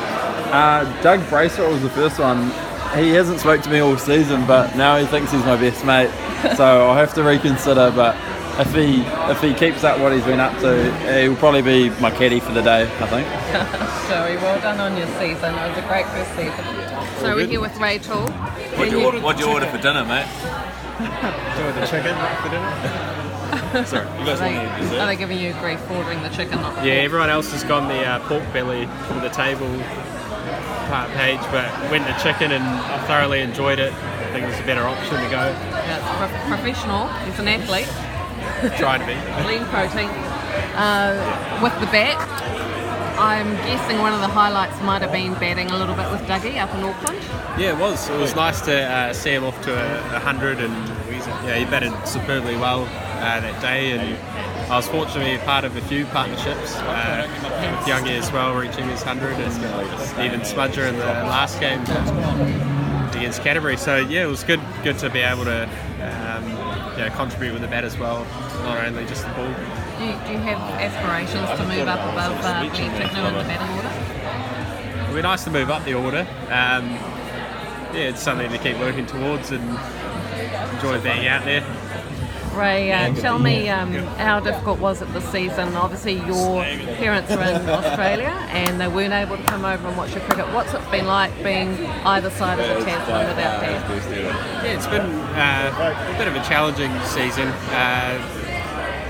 uh, 0.53 1.01
Doug 1.01 1.27
Bracewell 1.29 1.71
was 1.71 1.81
the 1.81 1.89
first 1.91 2.19
one 2.19 2.51
he 2.97 3.09
hasn't 3.11 3.39
spoke 3.39 3.61
to 3.61 3.69
me 3.69 3.79
all 3.79 3.95
season 3.97 4.45
but 4.47 4.75
now 4.75 4.97
he 4.97 5.05
thinks 5.05 5.31
he's 5.31 5.45
my 5.45 5.55
best 5.55 5.85
mate 5.85 6.09
so 6.57 6.89
I'll 6.89 6.95
have 6.97 7.13
to 7.15 7.23
reconsider 7.23 7.91
but 7.95 8.15
if 8.59 8.73
he 8.73 9.01
if 9.31 9.39
he 9.41 9.53
keeps 9.53 9.83
up 9.83 9.99
what 9.99 10.11
he's 10.11 10.23
been 10.25 10.39
up 10.39 10.57
to 10.59 10.91
he'll 11.21 11.35
probably 11.37 11.61
be 11.61 11.89
my 12.01 12.09
caddy 12.11 12.39
for 12.39 12.51
the 12.51 12.61
day 12.63 12.83
I 12.99 13.07
think 13.07 13.27
Joey, 14.09 14.37
well 14.37 14.59
done 14.59 14.79
on 14.79 14.97
your 14.97 15.05
season. 15.19 15.53
It 15.53 15.69
was 15.69 15.77
a 15.77 15.87
great 15.87 16.07
first 16.07 16.31
season. 16.35 16.65
So 17.19 17.35
we're 17.35 17.45
here 17.45 17.61
with 17.61 17.77
Rachel. 17.79 18.27
What'd 18.27 18.91
you, 18.91 19.05
order, 19.05 19.19
what'd 19.19 19.39
you 19.39 19.47
order 19.51 19.67
for 19.67 19.77
dinner, 19.77 20.03
mate? 20.03 20.25
Enjoy 20.97 21.71
the 21.79 21.85
chicken 21.85 22.15
for 22.41 22.49
dinner. 22.49 23.25
Sorry, 23.85 24.07
you 24.19 24.25
guys 24.25 24.39
Are 24.41 24.49
they, 24.49 24.55
want 24.55 24.81
any 24.81 24.99
are 24.99 25.05
they 25.07 25.15
giving 25.15 25.39
you 25.39 25.53
grief 25.53 25.79
for 25.81 25.95
ordering 25.95 26.21
the 26.21 26.29
chicken? 26.29 26.61
Not 26.61 26.75
the 26.75 26.87
Yeah, 26.87 26.95
pork? 26.95 27.05
everyone 27.05 27.29
else 27.29 27.51
has 27.51 27.63
gone 27.63 27.87
the 27.87 28.05
uh, 28.05 28.19
pork 28.27 28.43
belly 28.53 28.85
from 29.07 29.21
the 29.21 29.29
table 29.29 29.69
part 30.89 31.09
page, 31.11 31.39
but 31.51 31.69
went 31.91 32.05
to 32.07 32.13
chicken 32.23 32.51
and 32.51 32.63
I 32.63 33.05
thoroughly 33.07 33.41
enjoyed 33.41 33.79
it. 33.79 33.93
I 33.93 34.31
think 34.31 34.43
it 34.45 34.49
was 34.49 34.59
a 34.59 34.63
better 34.63 34.83
option 34.83 35.15
to 35.15 35.29
go. 35.29 35.49
Yeah, 35.49 35.97
it's 35.97 36.17
pro- 36.47 36.55
professional. 36.55 37.07
He's 37.25 37.39
an 37.39 37.47
athlete. 37.47 37.87
Trying 38.77 39.01
to 39.01 39.05
be. 39.07 39.13
Lean 39.47 39.65
protein. 39.65 40.09
Uh, 40.75 41.59
with 41.61 41.73
the 41.79 41.85
bat, 41.87 42.17
I'm 43.19 43.53
guessing 43.67 43.99
one 43.99 44.13
of 44.13 44.21
the 44.21 44.27
highlights 44.27 44.79
might 44.81 45.01
have 45.01 45.11
been 45.11 45.33
batting 45.35 45.69
a 45.71 45.77
little 45.77 45.95
bit 45.95 46.09
with 46.11 46.21
Dougie 46.21 46.57
up 46.61 46.73
in 46.75 46.83
Auckland. 46.83 47.19
Yeah, 47.59 47.73
it 47.73 47.77
was. 47.77 48.09
It 48.09 48.17
was 48.17 48.35
nice 48.35 48.61
to 48.61 48.81
uh, 48.83 49.13
see 49.13 49.31
him 49.31 49.43
off 49.43 49.59
to 49.63 49.73
a, 49.73 50.15
a 50.15 50.19
hundred, 50.19 50.59
and 50.59 50.73
yeah, 51.45 51.55
he 51.57 51.65
batted 51.65 51.91
superbly 52.07 52.55
well 52.55 52.85
uh, 53.19 53.39
that 53.39 53.61
day. 53.61 53.91
And 53.91 54.17
I 54.71 54.75
was 54.75 54.87
fortunate 54.87 55.25
to 55.25 55.39
be 55.39 55.45
part 55.45 55.63
of 55.65 55.75
a 55.75 55.81
few 55.81 56.05
partnerships 56.07 56.75
uh, 56.75 57.27
with 57.43 57.87
Youngie 57.87 58.17
as 58.17 58.31
well, 58.31 58.55
reaching 58.55 58.87
his 58.87 59.03
hundred, 59.03 59.33
and 59.33 60.25
even 60.25 60.41
Smudger 60.41 60.87
in 60.87 60.97
the 60.97 61.05
last 61.05 61.59
game 61.59 61.81
against 63.15 63.41
Canterbury. 63.41 63.77
So 63.77 63.97
yeah, 63.97 64.23
it 64.23 64.27
was 64.27 64.43
good. 64.43 64.61
Good 64.83 64.97
to 64.99 65.09
be 65.09 65.19
able 65.19 65.45
to 65.45 65.63
um, 66.01 67.11
contribute 67.15 67.53
with 67.53 67.61
the 67.61 67.67
bat 67.67 67.83
as 67.83 67.97
well, 67.97 68.25
not 68.63 68.85
only 68.85 69.05
just 69.05 69.25
the 69.25 69.33
ball. 69.33 69.53
Do 69.99 70.05
you, 70.05 70.13
do 70.25 70.31
you 70.31 70.39
have 70.39 70.59
aspirations 70.79 71.49
to 71.59 71.65
move 71.67 71.87
up 71.87 71.99
above 72.11 72.39
uh, 72.43 72.63
Tickner 72.73 73.27
in 73.27 73.33
the 73.35 73.43
batting 73.43 73.75
order? 73.75 75.03
It'd 75.03 75.15
be 75.15 75.21
nice 75.21 75.43
to 75.43 75.49
move 75.51 75.69
up 75.69 75.83
the 75.83 75.95
order. 75.95 76.27
Um, 76.49 76.89
yeah, 77.91 78.09
it's 78.09 78.21
something 78.21 78.49
to 78.51 78.57
keep 78.59 78.77
working 78.77 79.05
towards 79.07 79.51
and 79.51 79.63
enjoy 80.75 81.01
being 81.01 81.27
out 81.27 81.43
there. 81.43 81.63
Ray, 82.53 82.91
uh, 82.91 83.13
tell 83.15 83.39
me 83.39 83.69
um, 83.69 83.93
how 84.17 84.39
difficult 84.39 84.79
was 84.79 85.01
it 85.01 85.11
this 85.13 85.23
season? 85.31 85.75
Obviously, 85.75 86.13
your 86.13 86.63
parents 86.97 87.31
are 87.31 87.41
in 87.41 87.69
Australia 87.69 88.27
and 88.49 88.81
they 88.81 88.87
weren't 88.87 89.13
able 89.13 89.37
to 89.37 89.43
come 89.43 89.63
over 89.65 89.87
and 89.87 89.97
watch 89.97 90.11
your 90.13 90.21
cricket. 90.21 90.47
What's 90.53 90.73
it 90.73 90.91
been 90.91 91.05
like 91.05 91.33
being 91.43 91.85
either 92.05 92.29
side 92.29 92.59
of 92.59 92.67
the 92.67 92.85
Tasman 92.85 93.27
without 93.27 93.61
dad? 93.61 94.65
Yeah, 94.65 94.73
it's 94.73 94.87
been 94.87 95.01
uh, 95.01 96.13
a 96.13 96.17
bit 96.17 96.27
of 96.27 96.35
a 96.35 96.43
challenging 96.43 96.91
season. 97.05 97.47
Uh, 97.71 98.35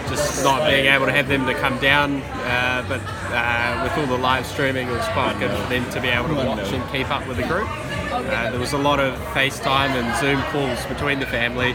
just 0.09 0.43
not 0.43 0.67
being 0.67 0.87
able 0.87 1.05
to 1.05 1.11
have 1.11 1.27
them 1.27 1.45
to 1.45 1.53
come 1.53 1.77
down, 1.79 2.21
uh, 2.21 2.83
but 2.87 2.99
uh, 3.31 3.83
with 3.83 3.95
all 3.97 4.07
the 4.07 4.21
live 4.21 4.45
streaming, 4.45 4.87
it 4.87 4.91
was 4.91 5.05
quite 5.09 5.37
good 5.39 5.51
for 5.51 5.69
them 5.69 5.87
to 5.91 6.01
be 6.01 6.07
able 6.07 6.27
to 6.29 6.33
watch 6.33 6.71
and 6.73 6.91
keep 6.91 7.09
up 7.11 7.25
with 7.27 7.37
the 7.37 7.43
group. 7.43 7.67
Uh, 8.11 8.49
there 8.51 8.59
was 8.59 8.73
a 8.73 8.77
lot 8.77 8.99
of 8.99 9.13
FaceTime 9.33 9.89
and 9.91 10.17
Zoom 10.19 10.41
calls 10.51 10.83
between 10.87 11.19
the 11.19 11.25
family. 11.27 11.73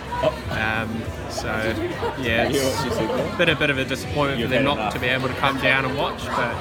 Um, 0.51 1.03
so 1.31 1.49
yeah, 2.19 2.49
it's 2.51 2.97
a 2.97 3.35
bit 3.39 3.49
a 3.49 3.57
bit 3.57 3.71
of 3.71 3.79
a 3.79 3.85
disappointment 3.85 4.43
for 4.43 4.49
them 4.49 4.65
not 4.65 4.93
to 4.93 4.99
be 4.99 5.07
able 5.07 5.29
to 5.29 5.35
come 5.35 5.59
down 5.59 5.85
and 5.85 5.97
watch, 5.97 6.25
but 6.27 6.55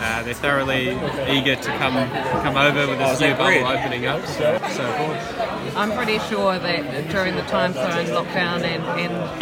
uh, 0.00 0.22
they're 0.22 0.34
thoroughly 0.34 0.90
eager 1.28 1.56
to 1.56 1.68
come 1.78 1.94
come 2.42 2.56
over 2.56 2.86
with 2.86 2.98
this 2.98 3.20
new 3.20 3.34
bubble 3.34 3.66
opening 3.66 4.06
up. 4.06 4.24
So, 4.26 4.58
so 4.72 4.92
forth. 4.92 5.76
I'm 5.76 5.92
pretty 5.92 6.18
sure 6.30 6.58
that 6.58 7.10
during 7.10 7.34
the 7.34 7.42
time 7.42 7.72
zone 7.72 8.06
lockdown 8.06 8.62
and, 8.62 8.82
and 8.84 9.40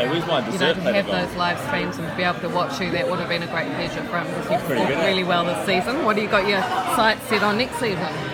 you 0.52 0.58
know, 0.58 0.74
to 0.74 0.80
have 0.92 1.06
those 1.06 1.36
live 1.36 1.58
streams 1.66 1.98
and 1.98 2.16
be 2.16 2.22
able 2.22 2.40
to 2.40 2.48
watch 2.48 2.80
you, 2.80 2.90
that 2.92 3.08
would 3.08 3.18
have 3.18 3.28
been 3.28 3.42
a 3.42 3.46
great 3.48 3.68
pleasure 3.74 4.02
for 4.04 4.18
him 4.18 4.26
because 4.28 4.50
you've 4.50 4.60
performed 4.62 5.04
really 5.04 5.24
well 5.24 5.44
this 5.44 5.66
season. 5.66 6.04
What 6.04 6.16
do 6.16 6.22
you 6.22 6.28
got 6.28 6.48
your 6.48 6.60
sights 6.96 7.26
set 7.28 7.42
on 7.42 7.58
next 7.58 7.78
season? 7.78 8.31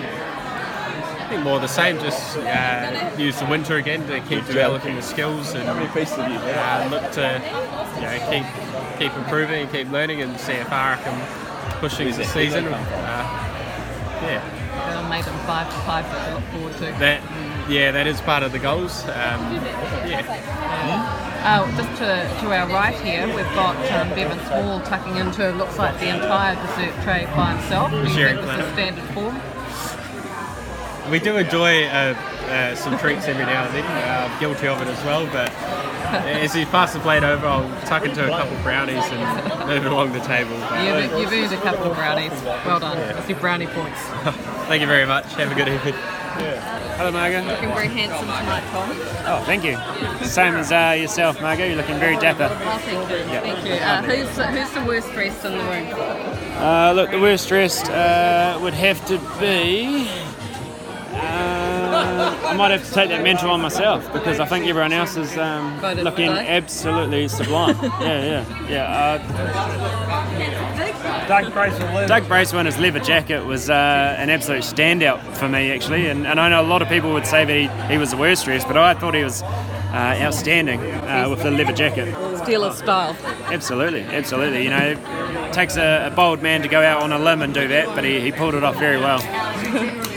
I 1.28 1.32
think 1.32 1.44
more 1.44 1.60
the 1.60 1.68
same, 1.68 1.98
just 1.98 2.38
uh, 2.38 3.14
use 3.18 3.38
the 3.38 3.44
winter 3.44 3.76
again 3.76 4.06
to 4.06 4.18
keep 4.20 4.46
developing 4.46 4.96
the 4.96 5.02
skills 5.02 5.52
and 5.52 5.68
uh, 5.68 6.88
look 6.90 7.12
to 7.12 7.42
you 7.96 8.00
know, 8.00 8.18
keep 8.30 8.98
keep 8.98 9.12
improving 9.14 9.60
and 9.64 9.70
keep 9.70 9.90
learning 9.90 10.22
and 10.22 10.40
see 10.40 10.54
how 10.54 10.64
far 10.70 10.92
I 10.94 10.96
can 11.02 11.80
push 11.80 11.98
things 11.98 12.16
this 12.16 12.32
season. 12.32 12.64
Uh, 12.68 12.70
yeah, 14.22 14.40
Uh, 15.04 15.06
made 15.10 15.22
them 15.22 15.38
five 15.44 15.70
for 15.70 15.80
five 15.80 16.10
that 16.10 16.28
to 16.28 16.34
look 16.34 16.44
forward 16.44 16.72
to. 16.76 16.98
that 16.98 17.20
yeah, 17.68 17.90
that 17.90 18.06
is 18.06 18.22
part 18.22 18.42
of 18.42 18.52
the 18.52 18.58
goals. 18.58 19.02
Um, 19.04 19.52
yeah, 20.08 20.24
Uh, 21.44 21.76
just 21.76 21.90
to, 22.00 22.40
to 22.40 22.56
our 22.56 22.66
right 22.68 22.98
here, 23.00 23.26
we've 23.26 23.44
got 23.54 23.76
um, 23.92 24.08
Bevan 24.16 24.40
Small 24.46 24.80
tucking 24.80 25.16
into 25.16 25.50
looks 25.52 25.76
like 25.76 26.00
the 26.00 26.08
entire 26.08 26.54
dessert 26.54 26.94
tray 27.04 27.26
by 27.36 27.52
himself. 27.54 27.90
Do 27.90 27.98
you 27.98 28.08
Sharing 28.08 28.36
think 28.38 28.46
this 28.48 28.66
is 28.66 28.72
standard 28.72 29.04
form? 29.14 29.38
We 31.10 31.18
do 31.18 31.36
enjoy 31.36 31.84
uh, 31.86 32.14
uh, 32.48 32.74
some 32.74 32.98
treats 32.98 33.26
every 33.26 33.44
now 33.44 33.64
and 33.64 33.74
then. 33.74 33.84
Uh, 33.84 34.28
I'm 34.30 34.40
guilty 34.40 34.66
of 34.66 34.80
it 34.80 34.88
as 34.88 35.04
well, 35.04 35.26
but 35.26 35.50
as 36.26 36.54
he 36.54 36.64
passes 36.66 36.94
the 36.96 37.00
plate 37.00 37.22
over, 37.22 37.46
I'll 37.46 37.68
tuck 37.86 38.04
into 38.04 38.24
a 38.24 38.28
couple 38.28 38.56
of 38.56 38.62
brownies 38.62 39.04
and 39.10 39.68
move 39.68 39.84
it 39.84 39.92
along 39.92 40.12
the 40.12 40.20
table. 40.20 40.56
But, 40.60 41.10
You've, 41.12 41.20
you've 41.20 41.32
earned 41.32 41.52
a 41.52 41.60
couple 41.62 41.90
of 41.90 41.96
brownies. 41.96 42.32
Well 42.42 42.80
done. 42.80 42.96
That's 42.96 43.28
your 43.28 43.38
brownie 43.38 43.66
points. 43.66 44.00
Thank 44.68 44.80
you 44.80 44.86
very 44.86 45.06
much. 45.06 45.32
Have 45.34 45.52
a 45.52 45.54
good 45.54 45.68
evening. 45.68 45.94
Hello, 46.98 47.12
Margot. 47.12 47.42
Looking 47.44 47.68
very 47.68 47.88
handsome 47.88 48.26
tonight, 48.26 48.64
Tom. 48.70 48.90
Oh, 49.26 49.42
thank 49.44 49.62
you. 49.62 49.76
Same 50.26 50.54
as 50.54 50.72
uh, 50.72 50.96
yourself, 50.98 51.40
Margot. 51.40 51.66
You're 51.66 51.76
looking 51.76 51.98
very 51.98 52.16
dapper. 52.16 52.48
Oh, 52.50 52.78
thank 52.78 53.10
you. 53.10 53.40
Thank 53.40 53.66
you. 53.66 53.72
Uh, 53.74 54.02
who's, 54.02 54.28
who's 54.36 54.70
the 54.72 54.84
worst 54.84 55.12
dressed 55.12 55.44
in 55.44 55.52
the 55.52 55.64
room? 55.64 55.86
Uh, 56.60 56.92
look, 56.96 57.10
the 57.12 57.20
worst 57.20 57.48
dressed 57.48 57.88
uh, 57.88 58.58
would 58.60 58.74
have 58.74 59.04
to 59.06 59.18
be. 59.38 60.08
I 62.58 62.60
might 62.62 62.70
have 62.72 62.88
to 62.88 62.92
take 62.92 63.10
that 63.10 63.22
mentor 63.22 63.46
on 63.46 63.60
myself 63.60 64.12
because 64.12 64.40
I 64.40 64.44
think 64.44 64.66
everyone 64.66 64.92
else 64.92 65.16
is 65.16 65.38
um, 65.38 65.80
looking 65.80 66.30
today? 66.30 66.48
absolutely 66.48 67.28
sublime. 67.28 67.78
yeah, 68.00 68.42
yeah, 68.42 68.68
yeah. 68.68 69.20
Uh, 71.06 71.28
Doug 71.28 71.52
Bracewell. 71.52 72.08
Doug 72.08 72.26
Bracewell 72.26 72.58
in 72.58 72.66
his 72.66 72.76
leather 72.80 72.98
jacket 72.98 73.46
was 73.46 73.70
uh, 73.70 74.16
an 74.18 74.28
absolute 74.28 74.64
standout 74.64 75.22
for 75.36 75.48
me, 75.48 75.70
actually. 75.70 76.08
And, 76.08 76.26
and 76.26 76.40
I 76.40 76.48
know 76.48 76.60
a 76.60 76.66
lot 76.66 76.82
of 76.82 76.88
people 76.88 77.12
would 77.12 77.28
say 77.28 77.44
that 77.44 77.56
he, 77.56 77.68
he 77.92 77.96
was 77.96 78.10
the 78.10 78.16
worst 78.16 78.44
dressed, 78.44 78.66
but 78.66 78.76
I 78.76 78.92
thought 78.92 79.14
he 79.14 79.22
was 79.22 79.44
uh, 79.44 80.18
outstanding 80.20 80.80
uh, 80.80 81.28
with 81.30 81.44
the 81.44 81.52
leather 81.52 81.72
jacket. 81.72 82.12
Steelers 82.38 82.74
style. 82.74 83.16
Absolutely, 83.52 84.02
absolutely. 84.02 84.64
You 84.64 84.70
know, 84.70 84.96
it 85.46 85.52
takes 85.52 85.76
a, 85.76 86.08
a 86.08 86.10
bold 86.10 86.42
man 86.42 86.62
to 86.62 86.68
go 86.68 86.82
out 86.82 87.02
on 87.04 87.12
a 87.12 87.20
limb 87.20 87.40
and 87.40 87.54
do 87.54 87.68
that, 87.68 87.94
but 87.94 88.02
he, 88.02 88.18
he 88.18 88.32
pulled 88.32 88.56
it 88.56 88.64
off 88.64 88.74
very 88.78 88.98
well. 88.98 89.20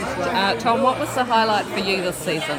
Uh, 0.52 0.58
Tom, 0.58 0.82
what 0.82 0.98
was 0.98 1.08
the 1.14 1.24
highlight 1.24 1.64
for 1.64 1.78
you 1.78 2.02
this 2.02 2.16
season? 2.16 2.58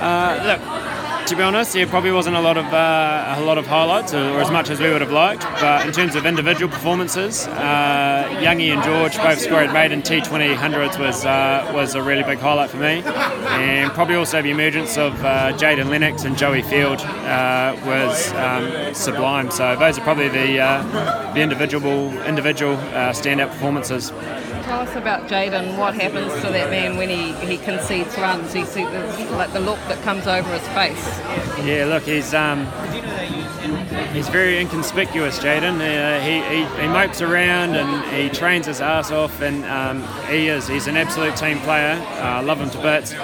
Uh, 0.00 0.38
look, 0.44 1.26
to 1.28 1.34
be 1.34 1.42
honest, 1.42 1.72
there 1.72 1.86
probably 1.86 2.12
wasn't 2.12 2.36
a 2.36 2.40
lot 2.42 2.58
of 2.58 2.66
uh, 2.66 3.36
a 3.38 3.40
lot 3.40 3.56
of 3.56 3.66
highlights, 3.66 4.12
or, 4.12 4.18
or 4.18 4.42
as 4.42 4.50
much 4.50 4.68
as 4.68 4.80
we 4.80 4.90
would 4.90 5.00
have 5.00 5.10
liked. 5.10 5.44
But 5.62 5.86
in 5.86 5.94
terms 5.94 6.14
of 6.14 6.26
individual 6.26 6.70
performances, 6.70 7.46
uh, 7.46 8.28
Youngie 8.32 8.70
and 8.74 8.82
George 8.82 9.16
both 9.16 9.40
scored 9.40 9.72
maiden 9.72 10.02
T20 10.02 10.54
hundreds 10.56 10.98
was 10.98 11.24
uh, 11.24 11.72
was 11.74 11.94
a 11.94 12.02
really 12.02 12.22
big 12.22 12.38
highlight 12.38 12.68
for 12.68 12.76
me, 12.76 13.02
and 13.02 13.90
probably 13.92 14.16
also 14.16 14.42
the 14.42 14.50
emergence 14.50 14.98
of 14.98 15.14
uh, 15.24 15.56
Jayden 15.56 15.88
Lennox 15.88 16.24
and 16.24 16.36
Joey 16.36 16.60
Field 16.60 17.00
uh, 17.00 17.80
was 17.86 18.30
um, 18.34 18.92
sublime. 18.92 19.50
So 19.50 19.74
those 19.76 19.98
are 19.98 20.02
probably 20.02 20.28
the 20.28 20.58
the 21.32 21.40
individual 21.40 22.12
individual 22.24 22.76
standout 22.76 23.48
performances. 23.48 24.12
Tell 24.74 24.88
us 24.88 24.96
about 24.96 25.28
Jaden. 25.28 25.78
What 25.78 25.94
happens 25.94 26.32
to 26.42 26.50
that 26.50 26.68
man 26.68 26.96
when 26.96 27.08
he, 27.08 27.32
he 27.46 27.58
concedes 27.58 28.18
runs? 28.18 28.52
He 28.52 28.64
see 28.64 28.84
like 28.84 29.52
the 29.52 29.60
look 29.60 29.78
that 29.86 30.02
comes 30.02 30.26
over 30.26 30.50
his 30.50 30.66
face. 30.70 31.06
Yeah, 31.64 31.84
look, 31.88 32.02
he's 32.02 32.34
um, 32.34 32.66
he's 34.12 34.28
very 34.28 34.58
inconspicuous, 34.58 35.38
Jaden. 35.38 35.78
Uh, 35.78 36.20
he, 36.22 36.42
he 36.56 36.82
he 36.82 36.88
mopes 36.88 37.22
around 37.22 37.76
and 37.76 38.12
he 38.16 38.28
trains 38.36 38.66
his 38.66 38.80
ass 38.80 39.12
off, 39.12 39.40
and 39.40 39.64
um, 39.66 40.02
he 40.26 40.48
is 40.48 40.66
he's 40.66 40.88
an 40.88 40.96
absolute 40.96 41.36
team 41.36 41.60
player. 41.60 41.92
Uh, 42.20 42.42
love 42.42 42.58
him 42.58 42.68
to 42.70 42.82
bits. 42.82 43.14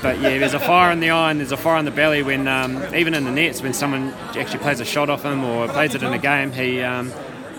but 0.00 0.18
yeah, 0.20 0.38
there's 0.38 0.54
a 0.54 0.58
fire 0.58 0.90
in 0.90 1.00
the 1.00 1.10
eye 1.10 1.30
and 1.30 1.38
there's 1.38 1.52
a 1.52 1.58
fire 1.58 1.76
in 1.76 1.84
the 1.84 1.90
belly 1.90 2.22
when 2.22 2.48
um, 2.48 2.82
even 2.94 3.12
in 3.12 3.24
the 3.24 3.30
nets 3.30 3.60
when 3.60 3.74
someone 3.74 4.14
actually 4.38 4.60
plays 4.60 4.80
a 4.80 4.86
shot 4.86 5.10
off 5.10 5.22
him 5.22 5.44
or 5.44 5.68
plays 5.68 5.94
it 5.94 6.02
in 6.02 6.14
a 6.14 6.18
game, 6.18 6.50
he. 6.50 6.80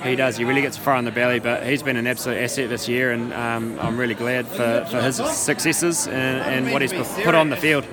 He 0.03 0.15
does. 0.15 0.38
He 0.38 0.46
really 0.46 0.62
gets 0.62 0.77
a 0.77 0.79
fire 0.79 0.98
in 0.98 1.06
the 1.06 1.12
belly, 1.12 1.39
but 1.39 1.65
he's 1.65 1.84
been 1.84 1.98
an 1.98 2.08
absolute 2.08 2.38
asset 2.38 2.70
this 2.70 2.88
year, 2.88 3.12
and 3.12 3.34
um, 3.34 3.77
I'm 3.79 3.98
really 3.98 4.15
glad 4.15 4.48
for, 4.48 4.86
for 4.89 5.01
his 5.01 5.18
successes 5.18 6.08
and, 6.08 6.65
and 6.65 6.72
what 6.72 6.82
he's 6.82 6.94
put 6.94 7.36
on 7.36 7.50
the 7.50 7.58
field. 7.58 7.84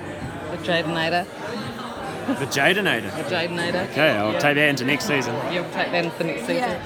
The 0.51 0.57
Jadenator. 0.57 1.25
The 2.27 2.45
Jadenator. 2.45 3.15
The 3.15 3.23
Jadenator. 3.35 3.89
Okay, 3.91 4.11
I'll 4.11 4.33
take 4.33 4.55
that 4.55 4.69
into 4.69 4.83
next 4.83 5.05
season. 5.05 5.33
You'll 5.51 5.63
take 5.71 5.91
that 5.91 6.05
into 6.05 6.17
the 6.17 6.23
next 6.25 6.45
season. 6.45 6.81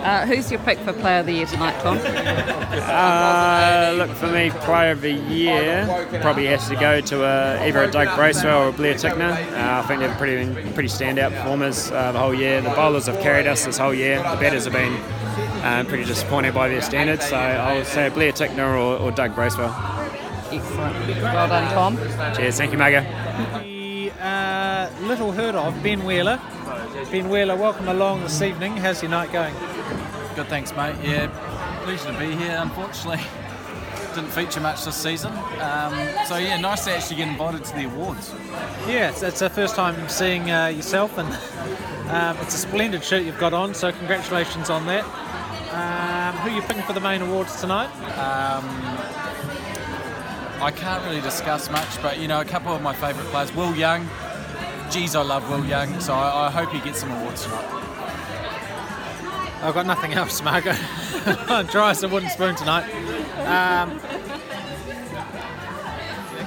Uh, 0.00 0.26
who's 0.26 0.50
your 0.50 0.60
pick 0.60 0.78
for 0.78 0.94
Player 0.94 1.20
of 1.20 1.26
the 1.26 1.32
Year 1.32 1.46
tonight, 1.46 1.78
Tom? 1.80 1.98
Uh, 1.98 3.92
look, 3.96 4.10
for 4.16 4.28
me, 4.28 4.50
Player 4.50 4.92
of 4.92 5.02
the 5.02 5.12
Year 5.12 5.84
probably 6.22 6.46
has 6.46 6.66
to 6.68 6.76
go 6.76 7.00
to 7.02 7.22
uh, 7.24 7.62
either 7.66 7.84
a 7.84 7.90
Doug 7.90 8.16
Bracewell 8.16 8.62
or 8.62 8.68
a 8.68 8.72
Blair 8.72 8.94
Tickner. 8.94 9.32
Uh, 9.52 9.82
I 9.82 9.86
think 9.86 10.00
they've 10.00 10.16
pretty 10.16 10.46
pretty 10.72 10.88
standout 10.88 11.36
performers 11.36 11.90
uh, 11.90 12.12
the 12.12 12.18
whole 12.18 12.34
year. 12.34 12.62
The 12.62 12.70
bowlers 12.70 13.06
have 13.06 13.20
carried 13.20 13.46
us 13.46 13.66
this 13.66 13.76
whole 13.76 13.94
year. 13.94 14.16
The 14.18 14.40
batters 14.40 14.64
have 14.64 14.72
been 14.72 14.94
uh, 15.62 15.84
pretty 15.86 16.04
disappointed 16.04 16.54
by 16.54 16.68
their 16.68 16.80
standards. 16.80 17.26
So 17.28 17.36
I 17.36 17.76
would 17.76 17.86
say 17.86 18.08
Blair 18.08 18.32
Tickner 18.32 18.72
or, 18.72 18.98
or 18.98 19.10
Doug 19.10 19.34
Bracewell. 19.34 19.74
Excellent. 20.50 21.06
Well 21.22 21.48
done, 21.48 21.72
Tom. 21.74 22.34
Cheers. 22.34 22.56
Thank 22.56 22.72
you, 22.72 22.78
Margo. 22.78 23.02
Little 25.10 25.32
heard 25.32 25.56
of 25.56 25.82
Ben 25.82 26.04
Wheeler. 26.04 26.40
Ben 27.10 27.28
Wheeler, 27.28 27.56
welcome 27.56 27.88
along 27.88 28.20
this 28.20 28.40
evening. 28.42 28.76
How's 28.76 29.02
your 29.02 29.10
night 29.10 29.32
going? 29.32 29.52
Good, 30.36 30.46
thanks, 30.46 30.72
mate. 30.76 30.94
Yeah, 31.02 31.26
pleasure 31.82 32.12
to 32.12 32.16
be 32.16 32.36
here. 32.36 32.56
Unfortunately, 32.60 33.20
didn't 34.14 34.30
feature 34.30 34.60
much 34.60 34.84
this 34.84 34.94
season. 34.94 35.32
Um, 35.32 35.94
so 36.28 36.36
yeah, 36.36 36.58
nice 36.60 36.84
to 36.84 36.92
actually 36.92 37.16
get 37.16 37.26
invited 37.26 37.64
to 37.64 37.74
the 37.74 37.86
awards. 37.86 38.32
Yeah, 38.86 39.10
it's, 39.10 39.24
it's 39.24 39.40
the 39.40 39.50
first 39.50 39.74
time 39.74 40.08
seeing 40.08 40.48
uh, 40.48 40.68
yourself, 40.68 41.18
and 41.18 41.28
um, 42.08 42.40
it's 42.44 42.54
a 42.54 42.58
splendid 42.58 43.02
shirt 43.02 43.24
you've 43.24 43.36
got 43.36 43.52
on. 43.52 43.74
So 43.74 43.90
congratulations 43.90 44.70
on 44.70 44.86
that. 44.86 45.04
Um, 45.72 46.40
who 46.40 46.50
are 46.50 46.54
you 46.54 46.62
picking 46.62 46.84
for 46.84 46.92
the 46.92 47.00
main 47.00 47.20
awards 47.20 47.60
tonight? 47.60 47.90
Um, 48.16 48.64
I 50.62 50.70
can't 50.70 51.04
really 51.04 51.20
discuss 51.20 51.68
much, 51.68 52.00
but 52.00 52.20
you 52.20 52.28
know, 52.28 52.40
a 52.40 52.44
couple 52.44 52.72
of 52.72 52.80
my 52.80 52.94
favourite 52.94 53.28
players. 53.30 53.52
Will 53.56 53.74
Young. 53.74 54.08
Geez, 54.90 55.14
I 55.14 55.22
love 55.22 55.48
Will 55.48 55.64
Young, 55.64 56.00
so 56.00 56.12
I, 56.14 56.48
I 56.48 56.50
hope 56.50 56.70
he 56.72 56.80
gets 56.80 56.98
some 56.98 57.12
awards 57.12 57.44
tonight. 57.44 57.64
I've 59.62 59.74
got 59.74 59.86
nothing 59.86 60.14
else, 60.14 60.42
Margo. 60.42 60.72
Dry 61.70 61.90
as 61.90 62.02
a 62.02 62.08
wooden 62.08 62.28
spoon 62.28 62.56
tonight. 62.56 62.90
Um, 63.46 64.00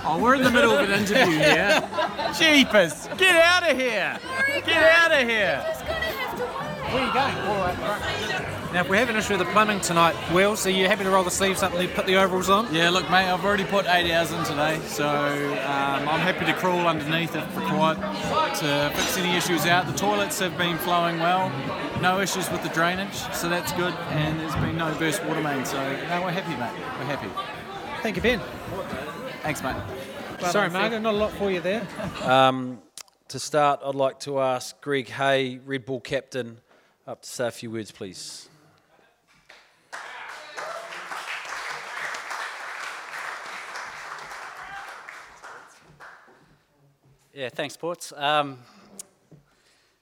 oh, 0.04 0.20
we're 0.22 0.36
in 0.36 0.44
the 0.44 0.52
middle 0.52 0.74
of 0.74 0.90
an 0.90 1.00
interview 1.00 1.38
here. 1.38 1.90
Jeepers! 2.38 3.08
Get 3.18 3.36
out 3.36 3.70
of 3.70 3.78
here! 3.78 4.20
Get 4.66 4.84
out 4.92 5.12
of 5.14 5.28
here! 5.28 6.73
Where 6.94 7.02
are 7.02 7.08
you 7.08 7.14
going? 7.14 7.48
All 7.48 7.58
right, 7.58 7.78
right. 7.80 8.72
Now, 8.72 8.82
if 8.82 8.90
we 8.90 8.98
have 8.98 9.10
an 9.10 9.16
issue 9.16 9.36
with 9.36 9.48
the 9.48 9.52
plumbing 9.52 9.80
tonight, 9.82 10.16
Will, 10.32 10.56
are 10.64 10.70
you 10.70 10.88
happy 10.88 11.04
to 11.04 11.10
roll 11.10 11.24
the 11.24 11.32
sleeves 11.32 11.64
up 11.64 11.74
and 11.74 11.92
put 11.94 12.06
the 12.06 12.18
overalls 12.18 12.52
on? 12.52 12.72
Yeah, 12.72 12.92
look, 12.92 13.10
mate, 13.10 13.32
I've 13.32 13.44
already 13.44 13.66
put 13.66 13.88
eight 13.88 14.12
hours 14.12 14.32
in 14.32 14.44
today, 14.44 14.80
so 14.86 15.08
um, 15.08 16.08
I'm 16.08 16.20
happy 16.20 16.46
to 16.46 16.54
crawl 16.54 16.88
underneath 16.88 17.36
if 17.36 17.58
required 17.58 17.98
to 18.58 18.92
fix 18.96 19.18
any 19.18 19.36
issues 19.36 19.66
out. 19.66 19.88
The 19.88 19.94
toilets 19.94 20.38
have 20.40 20.56
been 20.56 20.78
flowing 20.78 21.20
well, 21.20 21.52
no 22.00 22.20
issues 22.20 22.48
with 22.52 22.62
the 22.62 22.70
drainage, 22.70 23.16
so 23.34 23.50
that's 23.50 23.72
good, 23.74 23.94
and 24.10 24.40
there's 24.40 24.56
been 24.56 24.78
no 24.78 24.94
burst 25.00 25.24
water 25.26 25.42
main, 25.42 25.66
so 25.66 25.78
no, 25.78 26.22
we're 26.22 26.32
happy, 26.32 26.52
mate. 26.52 26.74
We're 27.00 27.16
happy. 27.16 27.30
Thank 28.04 28.18
you, 28.18 28.22
Ben. 28.22 28.40
Thanks, 29.42 29.64
mate. 29.64 29.76
Sorry, 30.52 30.70
Margaret, 30.70 31.00
not 31.00 31.16
a 31.16 31.18
lot 31.18 31.32
for 31.32 31.50
you 31.50 31.60
there. 31.60 31.88
Um, 32.22 32.84
to 33.30 33.40
start, 33.40 33.80
I'd 33.84 33.96
like 33.96 34.20
to 34.22 34.40
ask 34.40 34.80
Greg 34.82 35.10
Hay, 35.10 35.60
Red 35.66 35.86
Ball 35.86 36.00
captain, 36.00 36.60
up 37.06 37.22
to 37.22 37.30
say 37.30 37.48
a 37.48 37.52
few 37.52 37.70
words, 37.70 37.92
please. 37.92 38.48
Yeah, 47.34 47.50
thanks, 47.50 47.76
Ports. 47.76 48.14
Um, 48.16 48.60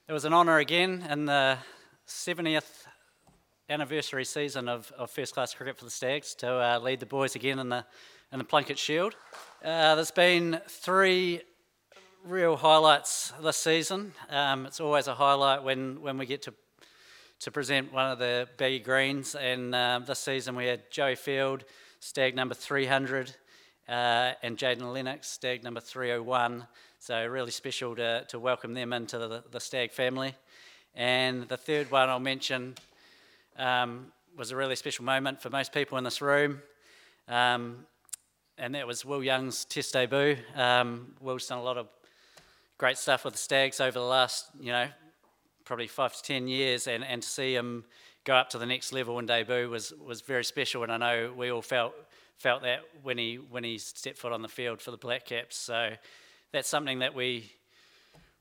it 0.06 0.12
was 0.12 0.24
an 0.24 0.32
honour 0.32 0.58
again 0.58 1.04
in 1.10 1.24
the 1.24 1.58
70th 2.06 2.86
anniversary 3.68 4.24
season 4.24 4.68
of, 4.68 4.92
of 4.98 5.10
first 5.10 5.34
class 5.34 5.54
cricket 5.54 5.78
for 5.78 5.84
the 5.84 5.90
Stags 5.90 6.34
to 6.36 6.48
uh, 6.48 6.78
lead 6.78 7.00
the 7.00 7.06
boys 7.06 7.34
again 7.34 7.58
in 7.58 7.70
the, 7.70 7.84
in 8.30 8.38
the 8.38 8.44
Plunket 8.44 8.76
Shield. 8.76 9.16
Uh, 9.64 9.94
there's 9.94 10.10
been 10.10 10.60
three 10.68 11.40
real 12.24 12.56
highlights 12.56 13.32
this 13.42 13.56
season. 13.56 14.12
Um, 14.28 14.66
it's 14.66 14.78
always 14.78 15.08
a 15.08 15.14
highlight 15.14 15.64
when, 15.64 16.00
when 16.02 16.18
we 16.18 16.26
get 16.26 16.42
to, 16.42 16.54
to 17.42 17.50
present 17.50 17.92
one 17.92 18.08
of 18.08 18.20
the 18.20 18.48
baggy 18.56 18.78
greens, 18.78 19.34
and 19.34 19.74
um, 19.74 20.04
this 20.04 20.20
season 20.20 20.54
we 20.54 20.66
had 20.66 20.88
Joey 20.92 21.16
Field, 21.16 21.64
Stag 21.98 22.36
number 22.36 22.54
300, 22.54 23.34
uh, 23.88 24.32
and 24.44 24.56
Jayden 24.56 24.92
Lennox, 24.92 25.28
Stag 25.28 25.64
number 25.64 25.80
301. 25.80 26.68
So 27.00 27.26
really 27.26 27.50
special 27.50 27.96
to, 27.96 28.24
to 28.28 28.38
welcome 28.38 28.74
them 28.74 28.92
into 28.92 29.18
the, 29.18 29.42
the 29.50 29.58
Stag 29.58 29.90
family. 29.90 30.36
And 30.94 31.48
the 31.48 31.56
third 31.56 31.90
one 31.90 32.08
I'll 32.08 32.20
mention 32.20 32.76
um, 33.58 34.12
was 34.38 34.52
a 34.52 34.56
really 34.56 34.76
special 34.76 35.04
moment 35.04 35.42
for 35.42 35.50
most 35.50 35.72
people 35.72 35.98
in 35.98 36.04
this 36.04 36.22
room. 36.22 36.62
Um, 37.26 37.86
and 38.56 38.76
that 38.76 38.86
was 38.86 39.04
Will 39.04 39.24
Young's 39.24 39.64
test 39.64 39.94
debut. 39.94 40.36
Um, 40.54 41.16
Will's 41.20 41.48
done 41.48 41.58
a 41.58 41.62
lot 41.64 41.76
of 41.76 41.88
great 42.78 42.98
stuff 42.98 43.24
with 43.24 43.34
the 43.34 43.40
Stags 43.40 43.80
over 43.80 43.98
the 43.98 44.04
last, 44.04 44.46
you 44.60 44.70
know, 44.70 44.86
probably 45.64 45.86
five 45.86 46.14
to 46.16 46.22
ten 46.22 46.48
years, 46.48 46.86
and, 46.86 47.04
and 47.04 47.22
to 47.22 47.28
see 47.28 47.54
him 47.54 47.84
go 48.24 48.34
up 48.34 48.50
to 48.50 48.58
the 48.58 48.66
next 48.66 48.92
level 48.92 49.18
and 49.18 49.26
debut 49.26 49.68
was, 49.68 49.92
was 50.04 50.20
very 50.20 50.44
special. 50.44 50.82
And 50.82 50.92
I 50.92 50.96
know 50.96 51.32
we 51.36 51.50
all 51.50 51.62
felt 51.62 51.94
felt 52.38 52.62
that 52.62 52.80
when 53.02 53.18
he 53.18 53.36
when 53.36 53.62
he 53.62 53.78
stepped 53.78 54.18
foot 54.18 54.32
on 54.32 54.42
the 54.42 54.48
field 54.48 54.80
for 54.80 54.90
the 54.90 54.96
Black 54.96 55.26
Caps. 55.26 55.56
So 55.56 55.90
that's 56.50 56.68
something 56.68 56.98
that 57.00 57.14
we 57.14 57.52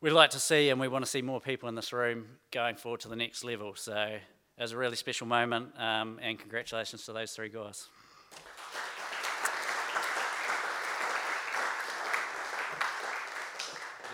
we'd 0.02 0.12
like 0.12 0.32
to 0.32 0.40
see, 0.40 0.70
and 0.70 0.80
we 0.80 0.88
want 0.88 1.06
to 1.06 1.10
see 1.10 1.22
more 1.22 1.40
people 1.40 1.70
in 1.70 1.76
this 1.76 1.94
room 1.94 2.26
going 2.52 2.76
forward 2.76 3.02
to 3.02 3.10
the 3.10 3.16
next 3.16 3.44
level. 3.44 3.76
So 3.76 3.96
it 3.96 4.62
was 4.62 4.72
a 4.72 4.78
really 4.78 4.96
special 4.96 5.28
moment, 5.28 5.70
um, 5.78 6.20
and 6.22 6.40
congratulations 6.40 7.06
to 7.06 7.14
those 7.14 7.32
three 7.32 7.50
guys. 7.50 7.88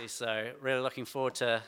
So 0.05 0.51
really 0.61 0.79
looking 0.81 1.05
forward 1.05 1.35
to 1.35 1.61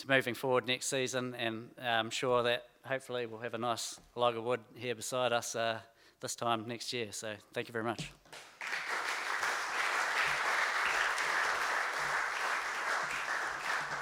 to 0.00 0.08
moving 0.08 0.34
forward 0.34 0.66
next 0.66 0.86
season, 0.86 1.34
and 1.34 1.68
I'm 1.80 2.10
sure 2.10 2.42
that 2.44 2.64
hopefully 2.84 3.26
we'll 3.26 3.40
have 3.40 3.54
a 3.54 3.58
nice 3.58 4.00
log 4.16 4.36
of 4.36 4.44
wood 4.44 4.60
here 4.74 4.94
beside 4.94 5.32
us 5.32 5.54
uh, 5.54 5.78
this 6.20 6.34
time 6.34 6.66
next 6.66 6.92
year. 6.92 7.08
So 7.10 7.34
thank 7.52 7.68
you 7.68 7.72
very 7.72 7.84
much. 7.84 8.10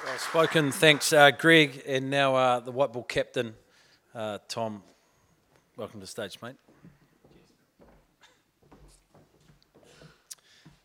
Well 0.05 0.17
spoken. 0.17 0.71
Thanks, 0.71 1.11
uh, 1.11 1.31
Greg. 1.31 1.83
And 1.85 2.09
now 2.09 2.35
uh, 2.35 2.59
the 2.61 2.71
White 2.71 2.93
Ball 2.93 3.03
captain, 3.03 3.55
uh, 4.15 4.39
Tom. 4.47 4.81
Welcome 5.75 5.99
to 5.99 6.05
the 6.05 6.07
stage, 6.07 6.39
mate. 6.41 6.55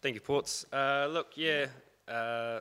Thank 0.02 0.16
you, 0.16 0.20
Ports. 0.20 0.66
Uh, 0.72 1.08
look, 1.10 1.28
yeah, 1.36 1.66
uh, 2.08 2.60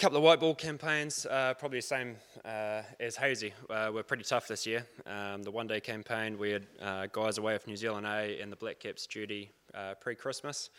couple 0.00 0.16
of 0.16 0.24
white 0.24 0.40
ball 0.40 0.54
campaigns, 0.54 1.26
uh, 1.26 1.52
probably 1.58 1.76
the 1.76 1.82
same 1.82 2.16
uh, 2.46 2.80
as 2.98 3.16
Hazy. 3.16 3.52
Uh, 3.68 3.90
were 3.92 4.02
pretty 4.02 4.22
tough 4.22 4.48
this 4.48 4.66
year. 4.66 4.86
Um, 5.04 5.42
the 5.42 5.50
one 5.50 5.66
day 5.66 5.78
campaign, 5.78 6.38
we 6.38 6.52
had 6.52 6.66
uh, 6.80 7.06
guys 7.12 7.36
away 7.36 7.52
with 7.52 7.66
New 7.66 7.76
Zealand 7.76 8.06
A 8.06 8.40
and 8.40 8.50
the 8.50 8.56
Black 8.56 8.80
Caps 8.80 9.06
duty 9.06 9.50
uh, 9.74 9.92
pre 10.00 10.14
Christmas. 10.14 10.70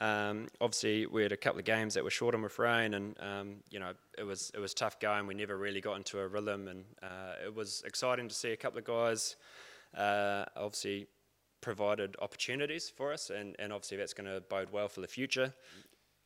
Um, 0.00 0.48
obviously, 0.60 1.06
we 1.06 1.22
had 1.22 1.30
a 1.30 1.36
couple 1.36 1.60
of 1.60 1.64
games 1.64 1.94
that 1.94 2.02
were 2.02 2.10
short 2.10 2.34
on 2.34 2.42
with 2.42 2.58
rain, 2.58 2.94
and 2.94 3.16
um, 3.20 3.56
you 3.70 3.78
know 3.78 3.92
it 4.18 4.24
was 4.24 4.50
it 4.56 4.58
was 4.58 4.74
tough 4.74 4.98
going. 4.98 5.28
We 5.28 5.34
never 5.34 5.56
really 5.56 5.80
got 5.80 5.96
into 5.96 6.18
a 6.18 6.26
rhythm, 6.26 6.66
and 6.66 6.84
it 7.46 7.54
was 7.54 7.84
exciting 7.86 8.28
to 8.28 8.34
see 8.34 8.50
a 8.50 8.56
couple 8.56 8.80
of 8.80 8.84
guys. 8.84 9.36
obviously, 9.96 11.06
provided 11.64 12.14
opportunities 12.20 12.90
for 12.90 13.10
us, 13.10 13.30
and, 13.30 13.56
and 13.58 13.72
obviously 13.72 13.96
that's 13.96 14.12
going 14.12 14.28
to 14.28 14.42
bode 14.50 14.70
well 14.70 14.86
for 14.86 15.00
the 15.00 15.08
future. 15.08 15.54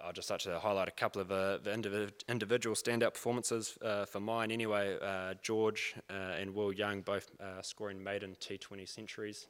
I'd 0.01 0.15
just 0.15 0.31
like 0.31 0.41
to 0.41 0.61
highlight 0.61 0.87
a 0.87 0.93
couple 0.93 1.21
of 1.21 1.33
uh, 1.33 1.59
the 1.59 1.71
indiv- 1.71 2.13
individual 2.29 2.77
standout 2.77 3.15
performances 3.15 3.77
uh, 3.83 4.05
for 4.05 4.21
mine 4.21 4.53
anyway. 4.53 4.97
Uh, 5.01 5.35
George 5.43 5.95
uh, 6.09 6.13
and 6.13 6.55
Will 6.55 6.73
Young 6.73 7.03
both 7.03 7.31
uh, 7.41 7.63
scoring 7.63 8.03
maiden 8.03 8.37
T20 8.41 8.89
centuries. 8.89 9.49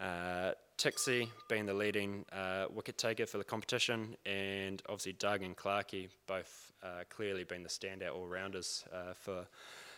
Uh, 0.00 0.52
Tixie 0.76 1.30
being 1.48 1.66
the 1.66 1.72
leading 1.72 2.24
wicket 2.70 2.98
taker 2.98 3.26
for 3.26 3.38
the 3.38 3.44
competition, 3.44 4.16
and 4.26 4.82
obviously 4.88 5.14
Doug 5.14 5.42
and 5.42 5.56
Clarkey 5.56 6.08
both 6.26 6.72
clearly 7.08 7.44
being 7.44 7.62
the 7.62 7.68
standout 7.68 8.14
all 8.14 8.26
rounders 8.26 8.84
for 9.14 9.46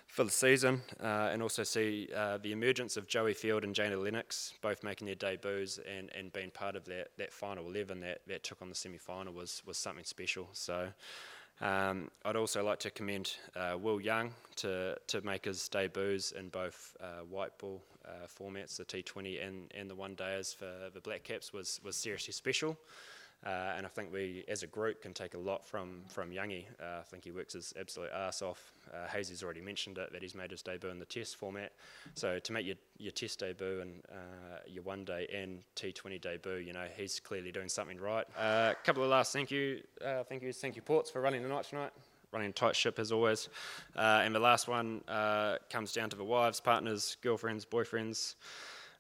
for 0.09 0.25
the 0.25 0.31
season, 0.31 0.83
uh, 1.01 1.29
and 1.31 1.43
also 1.43 1.63
see 1.63 2.09
uh, 2.17 2.39
the 2.39 2.53
emergence 2.53 2.97
of 2.97 3.07
Joey 3.07 3.35
Field 3.35 3.63
and 3.63 3.75
Jayden 3.75 4.03
Lennox 4.03 4.55
both 4.63 4.83
making 4.83 5.07
their 5.07 5.15
debuts 5.15 5.79
and, 5.79 6.11
and 6.17 6.33
being 6.33 6.51
part 6.51 6.77
of 6.77 6.85
that, 6.87 7.11
that 7.19 7.33
final 7.33 7.69
11 7.69 8.01
that, 8.01 8.23
that 8.27 8.43
took 8.43 8.61
on 8.63 8.69
the 8.69 8.75
semi 8.75 8.99
final 8.99 9.33
was, 9.33 9.63
was 9.67 9.77
something 9.77 10.05
special. 10.05 10.49
So 10.53 10.89
um, 11.61 12.11
I'd 12.25 12.37
also 12.37 12.65
like 12.65 12.79
to 12.81 12.91
commend 12.91 13.37
uh, 13.55 13.77
Will 13.79 14.01
Young 14.01 14.33
to, 14.57 14.97
to 15.09 15.21
make 15.21 15.45
his 15.45 15.69
debuts 15.69 16.33
in 16.33 16.49
both 16.49 16.97
uh, 17.01 17.25
white 17.29 17.57
ball 17.59 17.83
uh, 18.05 18.27
formats, 18.27 18.77
the 18.77 18.85
T20 18.85 19.47
and, 19.47 19.73
and 19.77 19.91
the 19.91 19.95
one 19.95 20.15
days 20.15 20.53
for 20.53 20.91
the 20.93 21.01
Black 21.01 21.25
Caps 21.25 21.53
was, 21.53 21.81
was 21.85 21.97
seriously 21.97 22.33
special. 22.33 22.79
Uh, 23.47 23.75
and 23.77 23.87
I 23.87 23.89
think 23.89 24.13
we, 24.13 24.45
as 24.49 24.65
a 24.65 24.67
group, 24.67 25.01
can 25.01 25.15
take 25.15 25.35
a 25.35 25.39
lot 25.39 25.65
from 25.65 26.03
from 26.09 26.31
Youngie. 26.31 26.65
Uh, 26.81 26.99
I 26.99 27.03
think 27.03 27.25
he 27.25 27.31
works 27.31 27.53
his 27.53 27.73
absolute 27.79 28.11
ass 28.13 28.43
off. 28.43 28.73
Uh, 28.93 29.07
Hazy's 29.07 29.45
already 29.45 29.61
mentioned 29.61 29.97
it 29.99 30.13
that 30.13 30.23
he's 30.23 30.35
made 30.35 30.51
his 30.51 30.61
debut 30.61 30.91
in 30.91 30.99
the 30.99 31.05
Test 31.05 31.37
format. 31.37 31.73
So 32.15 32.41
to 32.41 32.53
make 32.53 32.67
your, 32.67 32.75
your 32.99 33.13
Test 33.13 33.39
debut 33.39 33.81
and 33.81 34.03
uh, 34.11 34.59
your 34.67 34.83
one 34.83 35.05
day 35.05 35.29
and 35.33 35.63
T20 35.77 36.21
debut, 36.21 36.57
you 36.57 36.73
know 36.73 36.87
he's 36.97 37.21
clearly 37.21 37.53
doing 37.53 37.69
something 37.69 37.99
right. 37.99 38.27
A 38.37 38.41
uh, 38.41 38.75
couple 38.83 39.05
of 39.05 39.09
last 39.11 39.33
thank 39.33 39.53
you, 39.53 39.83
uh, 40.05 40.25
thank 40.25 40.43
yous, 40.43 40.59
thank 40.59 40.75
you 40.75 40.83
Ports 40.83 41.11
for 41.11 41.21
running 41.21 41.43
the 41.43 41.49
night 41.49 41.65
tonight. 41.65 41.93
Running 42.33 42.51
a 42.51 42.53
tight 42.53 42.77
ship 42.77 42.99
as 42.99 43.13
always. 43.13 43.49
and 43.95 44.35
the 44.35 44.41
last 44.41 44.69
one 44.69 45.01
comes 45.71 45.93
down 45.93 46.11
to 46.11 46.17
the 46.17 46.25
wives, 46.25 46.61
partners, 46.61 47.17
girlfriends, 47.23 47.65
boyfriends 47.65 48.35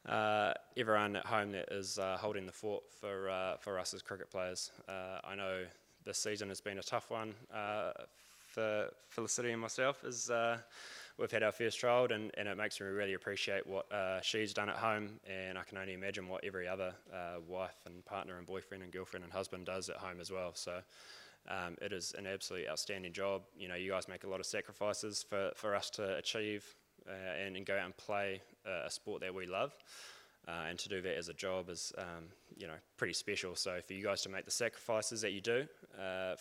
uh, 0.08 0.52
everyone 0.76 1.16
at 1.16 1.26
home 1.26 1.52
that 1.52 1.70
is 1.70 1.98
uh, 1.98 2.16
holding 2.18 2.46
the 2.46 2.52
fort 2.52 2.82
for, 3.00 3.28
uh, 3.28 3.56
for 3.58 3.78
us 3.78 3.94
as 3.94 4.02
cricket 4.02 4.30
players. 4.30 4.70
Uh, 4.88 5.18
I 5.24 5.34
know 5.34 5.64
this 6.04 6.18
season 6.18 6.48
has 6.48 6.60
been 6.60 6.78
a 6.78 6.82
tough 6.82 7.10
one 7.10 7.34
uh, 7.52 7.92
for 8.46 8.88
Felicity 9.08 9.50
and 9.50 9.60
myself 9.60 10.04
as 10.06 10.30
uh, 10.30 10.58
we've 11.18 11.30
had 11.30 11.42
our 11.42 11.52
first 11.52 11.78
child 11.78 12.12
and, 12.12 12.30
and 12.38 12.48
it 12.48 12.56
makes 12.56 12.80
me 12.80 12.86
really 12.86 13.14
appreciate 13.14 13.66
what 13.66 13.86
she's 14.22 14.54
done 14.54 14.70
at 14.70 14.76
home 14.76 15.20
and 15.28 15.58
I 15.58 15.62
can 15.64 15.76
only 15.76 15.92
imagine 15.92 16.28
what 16.28 16.44
every 16.44 16.66
other 16.66 16.94
wife 17.46 17.76
and 17.84 18.04
partner 18.04 18.38
and 18.38 18.46
boyfriend 18.46 18.82
and 18.82 18.92
girlfriend 18.92 19.24
and 19.24 19.32
husband 19.32 19.66
does 19.66 19.90
at 19.90 19.96
home 19.96 20.20
as 20.20 20.30
well. 20.30 20.52
So 20.54 20.80
um, 21.48 21.76
it 21.82 21.92
is 21.92 22.14
an 22.16 22.26
absolutely 22.26 22.68
outstanding 22.68 23.12
job. 23.12 23.42
You 23.56 23.68
know, 23.68 23.74
you 23.74 23.90
guys 23.90 24.08
make 24.08 24.24
a 24.24 24.28
lot 24.28 24.40
of 24.40 24.46
sacrifices 24.46 25.22
for, 25.22 25.50
for 25.54 25.74
us 25.74 25.90
to 25.90 26.16
achieve 26.16 26.64
and, 27.44 27.56
and, 27.56 27.66
go 27.66 27.74
out 27.74 27.84
and 27.84 27.96
play 27.96 28.42
uh, 28.66 28.86
a 28.86 28.90
sport 28.90 29.20
that 29.22 29.34
we 29.34 29.46
love. 29.46 29.72
Uh, 30.46 30.64
and 30.70 30.78
to 30.78 30.88
do 30.88 31.02
that 31.02 31.16
as 31.16 31.28
a 31.28 31.34
job 31.34 31.68
is, 31.68 31.92
um, 31.98 32.24
you 32.56 32.66
know, 32.66 32.74
pretty 32.96 33.12
special. 33.12 33.54
So 33.54 33.80
for 33.86 33.92
you 33.92 34.02
guys 34.02 34.22
to 34.22 34.28
make 34.28 34.44
the 34.44 34.50
sacrifices 34.50 35.20
that 35.20 35.32
you 35.32 35.40
do, 35.40 35.66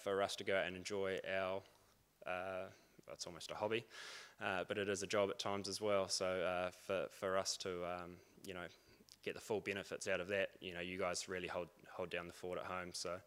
for 0.03 0.21
us 0.21 0.35
to 0.37 0.43
go 0.43 0.55
out 0.55 0.65
and 0.65 0.77
enjoy 0.77 1.19
our, 1.37 1.61
it's 3.11 3.27
almost 3.27 3.51
a 3.51 3.55
hobby, 3.55 3.85
but 4.39 4.77
it 4.77 4.87
is 4.87 5.03
a 5.03 5.07
job 5.07 5.29
at 5.29 5.39
times 5.39 5.67
as 5.67 5.81
well. 5.81 6.07
So 6.07 6.69
for 6.85 7.07
for 7.11 7.37
us 7.37 7.57
to, 7.57 7.83
um, 7.85 8.11
you 8.45 8.53
know, 8.53 8.67
get 9.25 9.33
the 9.33 9.41
full 9.41 9.59
benefits 9.59 10.07
out 10.07 10.21
of 10.21 10.29
that, 10.29 10.51
you 10.61 10.73
know, 10.73 10.79
you 10.79 10.97
guys 10.97 11.27
really 11.27 11.47
hold 11.49 11.67
hold 11.91 12.09
down 12.09 12.27
the 12.27 12.33
fort 12.33 12.59
at 12.59 12.65
home. 12.65 12.91
So. 12.93 13.17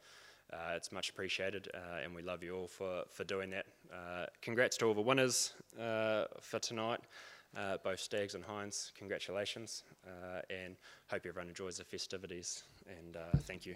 Uh, 0.52 0.74
it's 0.74 0.90
much 0.90 1.10
appreciated, 1.10 1.68
uh, 1.74 2.04
and 2.04 2.14
we 2.14 2.22
love 2.22 2.42
you 2.42 2.56
all 2.56 2.66
for, 2.66 3.04
for 3.10 3.24
doing 3.24 3.50
that. 3.50 3.66
Uh, 3.92 4.26
congrats 4.42 4.76
to 4.78 4.86
all 4.86 4.94
the 4.94 5.00
winners 5.00 5.52
for 5.76 6.58
tonight. 6.60 7.00
Uh, 7.56 7.76
both 7.82 7.98
Stags 7.98 8.36
and 8.36 8.44
Hinds, 8.44 8.92
congratulations, 8.96 9.82
uh, 10.06 10.40
and 10.50 10.76
hope 11.08 11.26
everyone 11.26 11.48
enjoys 11.48 11.78
the 11.78 11.84
festivities. 11.84 12.62
And 12.86 13.16
uh, 13.16 13.38
thank 13.38 13.66
you. 13.66 13.74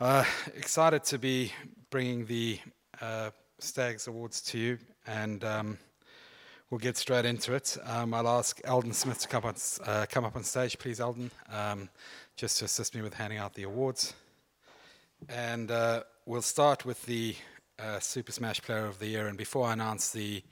Uh, 0.00 0.24
excited 0.56 1.04
to 1.04 1.18
be 1.18 1.52
bringing 1.90 2.24
the 2.24 2.58
uh, 3.02 3.30
Stags 3.58 4.06
Awards 4.06 4.40
to 4.42 4.58
you, 4.58 4.78
and 5.06 5.44
um, 5.44 5.78
we'll 6.70 6.78
get 6.78 6.96
straight 6.96 7.24
into 7.24 7.52
it. 7.54 7.76
Um, 7.84 8.14
I'll 8.14 8.28
ask 8.28 8.60
Eldon 8.64 8.92
Smith 8.92 9.18
to 9.20 9.28
come, 9.28 9.44
on, 9.44 9.54
uh, 9.84 10.06
come 10.08 10.24
up 10.24 10.36
on 10.36 10.44
stage, 10.44 10.78
please, 10.78 11.00
Eldon, 11.00 11.30
um, 11.52 11.88
just 12.36 12.58
to 12.58 12.64
assist 12.64 12.94
me 12.94 13.02
with 13.02 13.14
handing 13.14 13.38
out 13.38 13.54
the 13.54 13.64
awards. 13.64 14.14
And 15.28 15.70
we'll 16.26 16.42
start 16.42 16.84
with 16.84 17.04
the 17.06 17.34
uh, 17.78 17.98
Super 17.98 18.32
Smash 18.32 18.62
Player 18.62 18.86
of 18.86 18.98
the 18.98 19.06
Year. 19.06 19.26
And 19.26 19.36
before 19.36 19.66
I 19.66 19.72
announce 19.72 20.10
the 20.10 20.42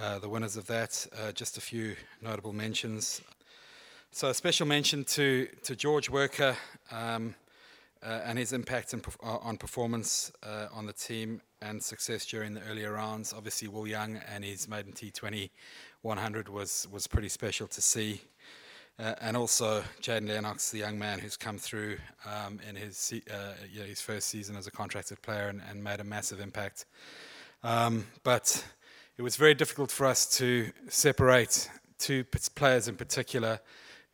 uh, 0.00 0.20
the 0.20 0.28
winners 0.28 0.56
of 0.56 0.68
that, 0.68 1.04
uh, 1.20 1.32
just 1.32 1.58
a 1.58 1.60
few 1.60 1.96
notable 2.22 2.52
mentions. 2.52 3.20
So 4.12 4.28
a 4.28 4.34
special 4.34 4.66
mention 4.66 5.04
to 5.04 5.48
to 5.64 5.74
George 5.74 6.08
Worker 6.08 6.56
um, 6.92 7.34
uh, 8.02 8.20
and 8.24 8.38
his 8.38 8.52
impact 8.52 8.94
in, 8.94 9.02
uh, 9.22 9.36
on 9.38 9.56
performance 9.56 10.32
uh, 10.42 10.66
on 10.72 10.86
the 10.86 10.92
team 10.92 11.40
and 11.60 11.82
success 11.82 12.24
during 12.24 12.54
the 12.54 12.62
earlier 12.62 12.92
rounds. 12.92 13.34
Obviously, 13.36 13.68
Will 13.68 13.86
Young 13.86 14.20
and 14.32 14.44
his 14.44 14.68
maiden 14.68 14.92
T20 14.92 15.50
100 16.02 16.48
was 16.48 16.88
was 16.90 17.06
pretty 17.06 17.28
special 17.28 17.66
to 17.68 17.80
see. 17.80 18.22
Uh, 18.98 19.14
and 19.22 19.34
also 19.34 19.82
Jayden 20.02 20.28
Lennox, 20.28 20.70
the 20.70 20.78
young 20.78 20.98
man 20.98 21.18
who's 21.18 21.36
come 21.36 21.56
through 21.56 21.96
um, 22.26 22.60
in 22.68 22.76
his 22.76 23.14
uh, 23.32 23.54
his 23.72 24.00
first 24.00 24.28
season 24.28 24.56
as 24.56 24.66
a 24.66 24.70
contracted 24.70 25.22
player 25.22 25.48
and, 25.48 25.62
and 25.70 25.82
made 25.82 26.00
a 26.00 26.04
massive 26.04 26.40
impact. 26.40 26.86
Um, 27.62 28.06
but 28.24 28.64
it 29.16 29.22
was 29.22 29.36
very 29.36 29.54
difficult 29.54 29.90
for 29.90 30.06
us 30.06 30.26
to 30.38 30.70
separate 30.88 31.68
two 31.98 32.24
players 32.54 32.88
in 32.88 32.96
particular 32.96 33.60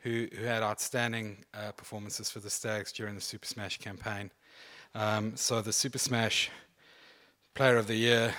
who, 0.06 0.28
who 0.38 0.44
had 0.44 0.62
outstanding 0.62 1.44
uh, 1.52 1.72
performances 1.72 2.30
for 2.30 2.38
the 2.38 2.48
Stags 2.48 2.92
during 2.92 3.16
the 3.16 3.20
Super 3.20 3.44
Smash 3.44 3.78
campaign. 3.78 4.30
Um, 4.94 5.34
so 5.34 5.60
the 5.60 5.72
Super 5.72 5.98
Smash 5.98 6.48
Player 7.54 7.76
of 7.76 7.88
the 7.88 7.96
Year 7.96 8.32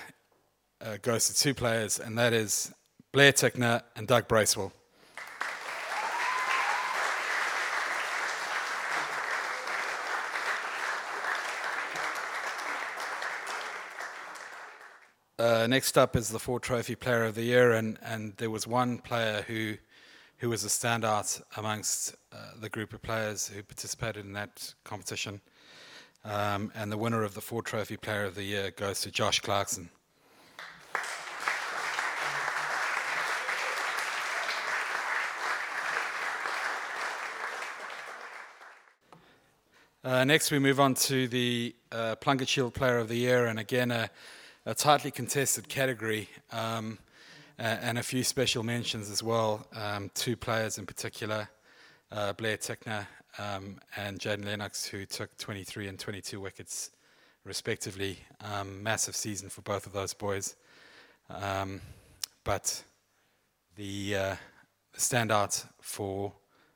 uh, 0.80 0.96
goes 1.02 1.28
to 1.28 1.36
two 1.36 1.52
players, 1.52 2.00
and 2.00 2.16
that 2.16 2.32
is 2.32 2.72
Blair 3.12 3.32
Tickner 3.32 3.82
and 3.96 4.08
Doug 4.08 4.28
Bracewell. 4.28 4.72
Uh, 15.38 15.66
next 15.68 15.98
up 15.98 16.16
is 16.16 16.30
the 16.30 16.38
Ford 16.38 16.62
Trophy 16.62 16.94
Player 16.94 17.24
of 17.24 17.34
the 17.34 17.42
Year, 17.42 17.72
and, 17.72 17.98
and 18.02 18.34
there 18.38 18.48
was 18.48 18.66
one 18.66 18.96
player 18.96 19.44
who 19.46 19.76
who 20.38 20.48
was 20.48 20.64
a 20.64 20.68
standout 20.68 21.40
amongst 21.56 22.14
uh, 22.32 22.36
the 22.60 22.68
group 22.68 22.92
of 22.92 23.02
players 23.02 23.48
who 23.48 23.62
participated 23.62 24.24
in 24.24 24.32
that 24.32 24.74
competition. 24.84 25.40
Um, 26.24 26.72
and 26.74 26.90
the 26.90 26.98
winner 26.98 27.22
of 27.22 27.34
the 27.34 27.40
Ford 27.40 27.64
Trophy 27.64 27.96
Player 27.96 28.24
of 28.24 28.34
the 28.34 28.42
Year 28.42 28.70
goes 28.70 29.00
to 29.02 29.10
Josh 29.10 29.40
Clarkson. 29.40 29.90
Uh, 40.04 40.24
next, 40.24 40.50
we 40.50 40.58
move 40.58 40.80
on 40.80 40.94
to 40.94 41.28
the 41.28 41.74
uh, 41.92 42.16
Plunket 42.16 42.48
Shield 42.48 42.74
Player 42.74 42.98
of 42.98 43.08
the 43.08 43.16
Year, 43.16 43.46
and 43.46 43.58
again, 43.58 43.90
a 43.90 44.10
a 44.68 44.74
tightly 44.74 45.10
contested 45.10 45.66
category, 45.66 46.28
um, 46.52 46.98
and 47.58 47.98
a 47.98 48.02
few 48.02 48.22
special 48.22 48.62
mentions 48.62 49.10
as 49.10 49.22
well. 49.22 49.66
Um, 49.74 50.10
two 50.14 50.36
players 50.36 50.78
in 50.78 50.86
particular, 50.86 51.48
uh, 52.12 52.32
Blair 52.34 52.56
Tickner 52.56 53.06
um, 53.38 53.78
and 53.96 54.18
Jayden 54.18 54.44
Lennox, 54.44 54.86
who 54.86 55.04
took 55.06 55.36
23 55.38 55.88
and 55.88 55.98
22 55.98 56.40
wickets 56.40 56.90
respectively. 57.44 58.18
Um, 58.40 58.82
massive 58.82 59.16
season 59.16 59.48
for 59.48 59.62
both 59.62 59.86
of 59.86 59.92
those 59.92 60.14
boys. 60.14 60.56
Um, 61.30 61.80
but 62.44 62.82
the, 63.76 64.16
uh, 64.16 64.36
the 64.92 65.00
standout 65.00 65.66
for 65.80 66.32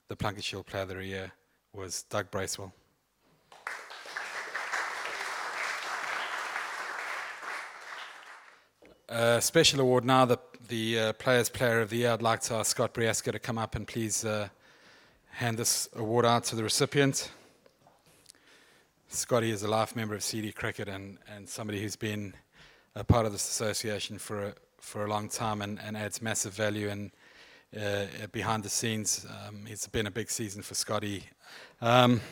the 0.09 0.16
Plunket 0.16 0.42
Shield 0.42 0.66
Player 0.66 0.83
of 0.83 0.88
the 0.88 1.05
Year 1.05 1.33
was 1.73 2.03
Doug 2.05 2.31
Bracewell. 2.31 2.73
Uh, 9.12 9.38
special 9.40 9.79
award 9.79 10.07
now, 10.07 10.25
the, 10.25 10.38
the 10.68 10.98
uh, 10.98 11.12
Players 11.12 11.51
Player 11.51 11.83
of 11.83 11.90
the 11.90 11.98
Year. 11.98 12.12
I'd 12.12 12.22
like 12.22 12.40
to 12.42 12.55
ask 12.55 12.70
Scott 12.70 12.94
Briasco 12.94 13.31
to 13.31 13.38
come 13.38 13.59
up 13.59 13.77
and 13.77 13.87
please 13.87 14.25
uh, 14.25 14.48
hand 15.33 15.59
this 15.59 15.87
award 15.94 16.25
out 16.25 16.44
to 16.44 16.57
the 16.57 16.62
recipient. 16.62 17.31
Scotty 19.09 19.51
is 19.51 19.62
a 19.64 19.68
life 19.68 19.94
member 19.94 20.14
of 20.14 20.22
CD 20.22 20.51
Cricket 20.51 20.88
and, 20.88 21.18
and 21.31 21.46
somebody 21.46 21.83
who's 21.83 21.94
been 21.94 22.33
a 22.94 23.05
part 23.05 23.27
of 23.27 23.33
this 23.33 23.46
association 23.46 24.16
for 24.16 24.44
a, 24.44 24.55
for 24.79 25.05
a 25.05 25.09
long 25.11 25.29
time 25.29 25.61
and, 25.61 25.79
and 25.85 25.94
adds 25.94 26.22
massive 26.22 26.55
value 26.55 26.88
and 26.88 27.11
uh, 27.79 28.07
behind 28.33 28.62
the 28.62 28.70
scenes. 28.70 29.27
Um, 29.46 29.66
it's 29.68 29.87
been 29.88 30.07
a 30.07 30.11
big 30.11 30.31
season 30.31 30.62
for 30.62 30.72
Scotty. 30.72 31.25
Um, 31.83 32.22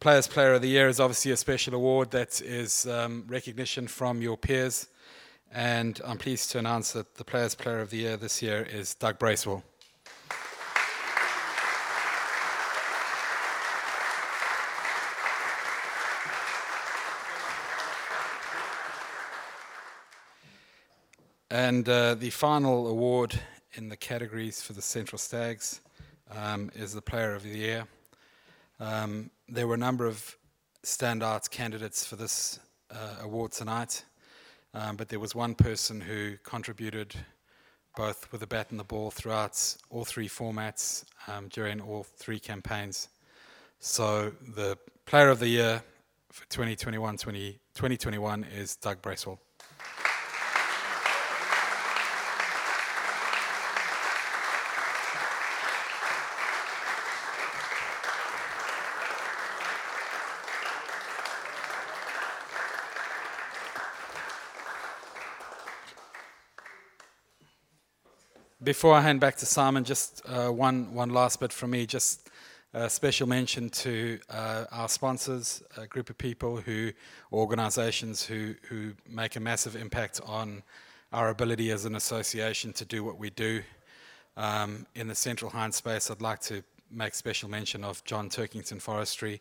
Players 0.00 0.26
Player 0.26 0.54
of 0.54 0.62
the 0.62 0.70
Year 0.70 0.88
is 0.88 0.98
obviously 0.98 1.30
a 1.30 1.36
special 1.36 1.74
award 1.76 2.10
that 2.10 2.42
is 2.42 2.84
um, 2.88 3.22
recognition 3.28 3.86
from 3.86 4.20
your 4.20 4.36
peers 4.36 4.88
and 5.56 5.98
I'm 6.04 6.18
pleased 6.18 6.50
to 6.50 6.58
announce 6.58 6.92
that 6.92 7.14
the 7.14 7.24
Players 7.24 7.54
Player 7.54 7.80
of 7.80 7.88
the 7.88 7.96
Year 7.96 8.18
this 8.18 8.42
year 8.42 8.68
is 8.70 8.94
Doug 8.94 9.18
Bracewell. 9.18 9.64
And 21.50 21.88
uh, 21.88 22.16
the 22.16 22.28
final 22.28 22.88
award 22.88 23.40
in 23.72 23.88
the 23.88 23.96
categories 23.96 24.60
for 24.60 24.74
the 24.74 24.82
Central 24.82 25.18
Stags 25.18 25.80
um, 26.30 26.70
is 26.74 26.92
the 26.92 27.00
Player 27.00 27.34
of 27.34 27.44
the 27.44 27.56
Year. 27.56 27.86
Um, 28.78 29.30
there 29.48 29.66
were 29.66 29.76
a 29.76 29.78
number 29.78 30.04
of 30.04 30.36
standout 30.84 31.48
candidates 31.48 32.04
for 32.04 32.16
this 32.16 32.60
uh, 32.90 33.22
award 33.22 33.52
tonight 33.52 34.04
um, 34.76 34.96
but 34.96 35.08
there 35.08 35.18
was 35.18 35.34
one 35.34 35.54
person 35.54 36.00
who 36.00 36.36
contributed 36.42 37.14
both 37.96 38.30
with 38.30 38.42
the 38.42 38.46
bat 38.46 38.70
and 38.70 38.78
the 38.78 38.84
ball 38.84 39.10
throughout 39.10 39.76
all 39.88 40.04
three 40.04 40.28
formats 40.28 41.04
um, 41.26 41.48
during 41.48 41.80
all 41.80 42.02
three 42.02 42.38
campaigns. 42.38 43.08
So 43.80 44.32
the 44.54 44.76
Player 45.06 45.30
of 45.30 45.38
the 45.38 45.48
Year 45.48 45.82
for 46.30 46.44
2021 46.50 47.16
2021 47.16 48.44
is 48.44 48.76
Doug 48.76 49.00
Bracewell. 49.00 49.40
Before 68.66 68.94
I 68.94 69.00
hand 69.00 69.20
back 69.20 69.36
to 69.36 69.46
Simon, 69.46 69.84
just 69.84 70.22
uh, 70.26 70.48
one, 70.48 70.92
one 70.92 71.10
last 71.10 71.38
bit 71.38 71.52
from 71.52 71.70
me. 71.70 71.86
Just 71.86 72.30
a 72.74 72.90
special 72.90 73.28
mention 73.28 73.70
to 73.70 74.18
uh, 74.28 74.64
our 74.72 74.88
sponsors, 74.88 75.62
a 75.76 75.86
group 75.86 76.10
of 76.10 76.18
people 76.18 76.56
who, 76.56 76.90
organisations 77.32 78.24
who, 78.24 78.56
who 78.68 78.94
make 79.08 79.36
a 79.36 79.40
massive 79.40 79.76
impact 79.76 80.20
on 80.26 80.64
our 81.12 81.28
ability 81.28 81.70
as 81.70 81.84
an 81.84 81.94
association 81.94 82.72
to 82.72 82.84
do 82.84 83.04
what 83.04 83.20
we 83.20 83.30
do. 83.30 83.62
Um, 84.36 84.84
in 84.96 85.06
the 85.06 85.14
Central 85.14 85.48
Hinds 85.48 85.76
space, 85.76 86.10
I'd 86.10 86.20
like 86.20 86.40
to 86.40 86.64
make 86.90 87.14
special 87.14 87.48
mention 87.48 87.84
of 87.84 88.02
John 88.02 88.28
Turkington 88.28 88.82
Forestry. 88.82 89.40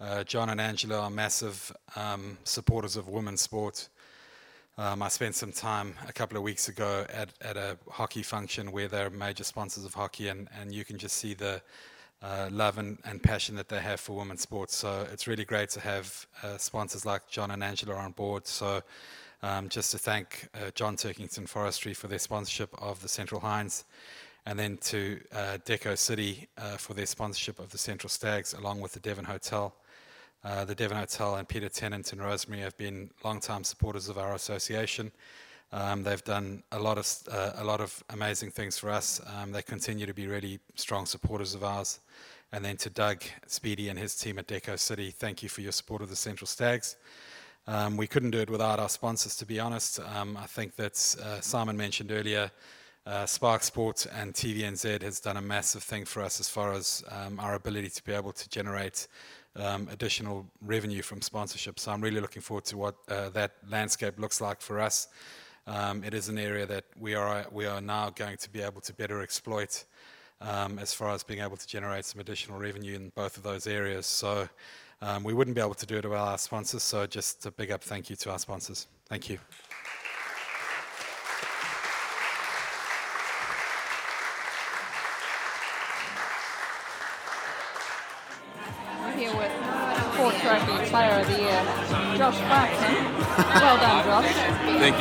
Uh, 0.00 0.22
John 0.22 0.48
and 0.48 0.60
Angela 0.60 1.00
are 1.00 1.10
massive 1.10 1.72
um, 1.96 2.38
supporters 2.44 2.94
of 2.94 3.08
women's 3.08 3.40
sport. 3.40 3.88
Um, 4.80 5.02
I 5.02 5.08
spent 5.08 5.34
some 5.34 5.52
time 5.52 5.92
a 6.08 6.12
couple 6.12 6.38
of 6.38 6.42
weeks 6.42 6.68
ago 6.68 7.04
at, 7.12 7.28
at 7.42 7.58
a 7.58 7.76
hockey 7.90 8.22
function 8.22 8.72
where 8.72 8.88
they're 8.88 9.10
major 9.10 9.44
sponsors 9.44 9.84
of 9.84 9.92
hockey, 9.92 10.28
and, 10.28 10.48
and 10.58 10.72
you 10.72 10.86
can 10.86 10.96
just 10.96 11.18
see 11.18 11.34
the 11.34 11.60
uh, 12.22 12.48
love 12.50 12.78
and, 12.78 12.96
and 13.04 13.22
passion 13.22 13.54
that 13.56 13.68
they 13.68 13.78
have 13.78 14.00
for 14.00 14.16
women's 14.16 14.40
sports. 14.40 14.74
So 14.74 15.06
it's 15.12 15.26
really 15.26 15.44
great 15.44 15.68
to 15.70 15.80
have 15.80 16.26
uh, 16.42 16.56
sponsors 16.56 17.04
like 17.04 17.28
John 17.28 17.50
and 17.50 17.62
Angela 17.62 17.94
on 17.96 18.12
board. 18.12 18.46
So 18.46 18.80
um, 19.42 19.68
just 19.68 19.90
to 19.90 19.98
thank 19.98 20.48
uh, 20.54 20.70
John 20.74 20.96
Turkington 20.96 21.46
Forestry 21.46 21.92
for 21.92 22.08
their 22.08 22.18
sponsorship 22.18 22.74
of 22.80 23.02
the 23.02 23.08
Central 23.08 23.42
Hinds, 23.42 23.84
and 24.46 24.58
then 24.58 24.78
to 24.78 25.20
uh, 25.34 25.58
Deco 25.66 25.98
City 25.98 26.48
uh, 26.56 26.78
for 26.78 26.94
their 26.94 27.04
sponsorship 27.04 27.58
of 27.58 27.68
the 27.68 27.76
Central 27.76 28.08
Stags, 28.08 28.54
along 28.54 28.80
with 28.80 28.92
the 28.92 29.00
Devon 29.00 29.26
Hotel. 29.26 29.74
Uh, 30.42 30.64
the 30.64 30.74
Devon 30.74 30.96
Hotel 30.96 31.36
and 31.36 31.46
Peter 31.46 31.68
Tennant 31.68 32.12
and 32.12 32.22
Rosemary 32.22 32.62
have 32.62 32.76
been 32.78 33.10
long-time 33.22 33.62
supporters 33.62 34.08
of 34.08 34.16
our 34.16 34.34
association. 34.34 35.12
Um, 35.72 36.02
they've 36.02 36.24
done 36.24 36.62
a 36.72 36.78
lot 36.78 36.98
of 36.98 37.06
uh, 37.30 37.52
a 37.56 37.64
lot 37.64 37.80
of 37.80 38.02
amazing 38.10 38.50
things 38.50 38.78
for 38.78 38.90
us. 38.90 39.20
Um, 39.36 39.52
they 39.52 39.62
continue 39.62 40.06
to 40.06 40.14
be 40.14 40.26
really 40.26 40.58
strong 40.74 41.06
supporters 41.06 41.54
of 41.54 41.62
ours. 41.62 42.00
And 42.52 42.64
then 42.64 42.76
to 42.78 42.90
Doug 42.90 43.22
Speedy 43.46 43.88
and 43.90 43.98
his 43.98 44.16
team 44.16 44.38
at 44.38 44.48
Deco 44.48 44.76
City, 44.78 45.10
thank 45.12 45.42
you 45.42 45.48
for 45.48 45.60
your 45.60 45.72
support 45.72 46.02
of 46.02 46.08
the 46.08 46.16
Central 46.16 46.46
Stags. 46.46 46.96
Um, 47.68 47.96
we 47.96 48.08
couldn't 48.08 48.32
do 48.32 48.38
it 48.38 48.50
without 48.50 48.80
our 48.80 48.88
sponsors, 48.88 49.36
to 49.36 49.46
be 49.46 49.60
honest. 49.60 50.00
Um, 50.00 50.36
I 50.36 50.46
think 50.46 50.74
that 50.76 51.16
uh, 51.22 51.40
Simon 51.40 51.76
mentioned 51.76 52.10
earlier, 52.10 52.50
uh, 53.06 53.26
Spark 53.26 53.62
Sports 53.62 54.06
and 54.06 54.34
TVNZ 54.34 55.02
has 55.02 55.20
done 55.20 55.36
a 55.36 55.42
massive 55.42 55.82
thing 55.82 56.04
for 56.04 56.22
us 56.22 56.40
as 56.40 56.48
far 56.48 56.72
as 56.72 57.02
um, 57.10 57.40
our 57.40 57.54
ability 57.54 57.88
to 57.90 58.04
be 58.04 58.12
able 58.12 58.32
to 58.32 58.48
generate 58.48 59.08
um, 59.56 59.88
additional 59.90 60.46
revenue 60.60 61.02
from 61.02 61.20
sponsorship. 61.20 61.78
So 61.78 61.92
I'm 61.92 62.00
really 62.00 62.20
looking 62.20 62.42
forward 62.42 62.64
to 62.66 62.76
what 62.76 62.96
uh, 63.08 63.30
that 63.30 63.52
landscape 63.68 64.18
looks 64.18 64.40
like 64.40 64.60
for 64.60 64.80
us. 64.80 65.08
Um, 65.66 66.04
it 66.04 66.14
is 66.14 66.28
an 66.28 66.38
area 66.38 66.66
that 66.66 66.84
we 66.98 67.14
are 67.14 67.46
we 67.52 67.66
are 67.66 67.80
now 67.80 68.10
going 68.10 68.36
to 68.38 68.50
be 68.50 68.62
able 68.62 68.80
to 68.82 68.92
better 68.94 69.22
exploit 69.22 69.84
um, 70.40 70.78
as 70.78 70.94
far 70.94 71.10
as 71.10 71.22
being 71.22 71.40
able 71.40 71.56
to 71.56 71.66
generate 71.66 72.04
some 72.04 72.20
additional 72.20 72.58
revenue 72.58 72.94
in 72.94 73.10
both 73.14 73.36
of 73.36 73.42
those 73.42 73.66
areas. 73.66 74.06
So 74.06 74.48
um, 75.02 75.22
we 75.22 75.32
wouldn't 75.32 75.54
be 75.54 75.60
able 75.60 75.74
to 75.74 75.86
do 75.86 75.96
it 75.96 76.04
without 76.04 76.28
our 76.28 76.38
sponsors. 76.38 76.82
So 76.82 77.06
just 77.06 77.46
a 77.46 77.50
big 77.50 77.70
up 77.70 77.82
thank 77.82 78.10
you 78.10 78.16
to 78.16 78.30
our 78.30 78.38
sponsors. 78.38 78.86
Thank 79.08 79.28
you. 79.28 79.38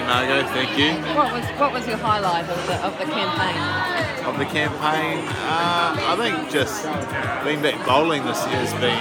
Margot. 0.10 0.42
Thank 0.58 0.74
you. 0.76 0.98
What 1.14 1.32
was 1.32 1.46
what 1.62 1.72
was 1.72 1.86
your 1.86 1.98
highlight 1.98 2.50
of 2.50 2.58
the 2.66 2.76
of 2.82 2.98
the 2.98 3.06
campaign? 3.06 3.62
Of 4.26 4.40
the 4.40 4.46
campaign, 4.46 5.22
uh, 5.46 5.94
I 5.94 6.16
think 6.18 6.50
just 6.50 6.82
being 7.46 7.62
back 7.62 7.78
bowling 7.86 8.26
this 8.26 8.42
year 8.50 8.58
has 8.58 8.74
been 8.82 8.98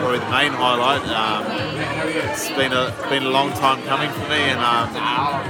probably 0.00 0.18
the 0.18 0.32
main 0.32 0.52
highlight. 0.56 1.04
Um, 1.12 1.44
it's 2.32 2.48
been 2.56 2.72
a 2.72 2.88
been 3.10 3.24
a 3.24 3.28
long 3.28 3.52
time 3.60 3.84
coming 3.84 4.08
for 4.08 4.26
me, 4.32 4.48
and 4.48 4.60
um, 4.64 4.88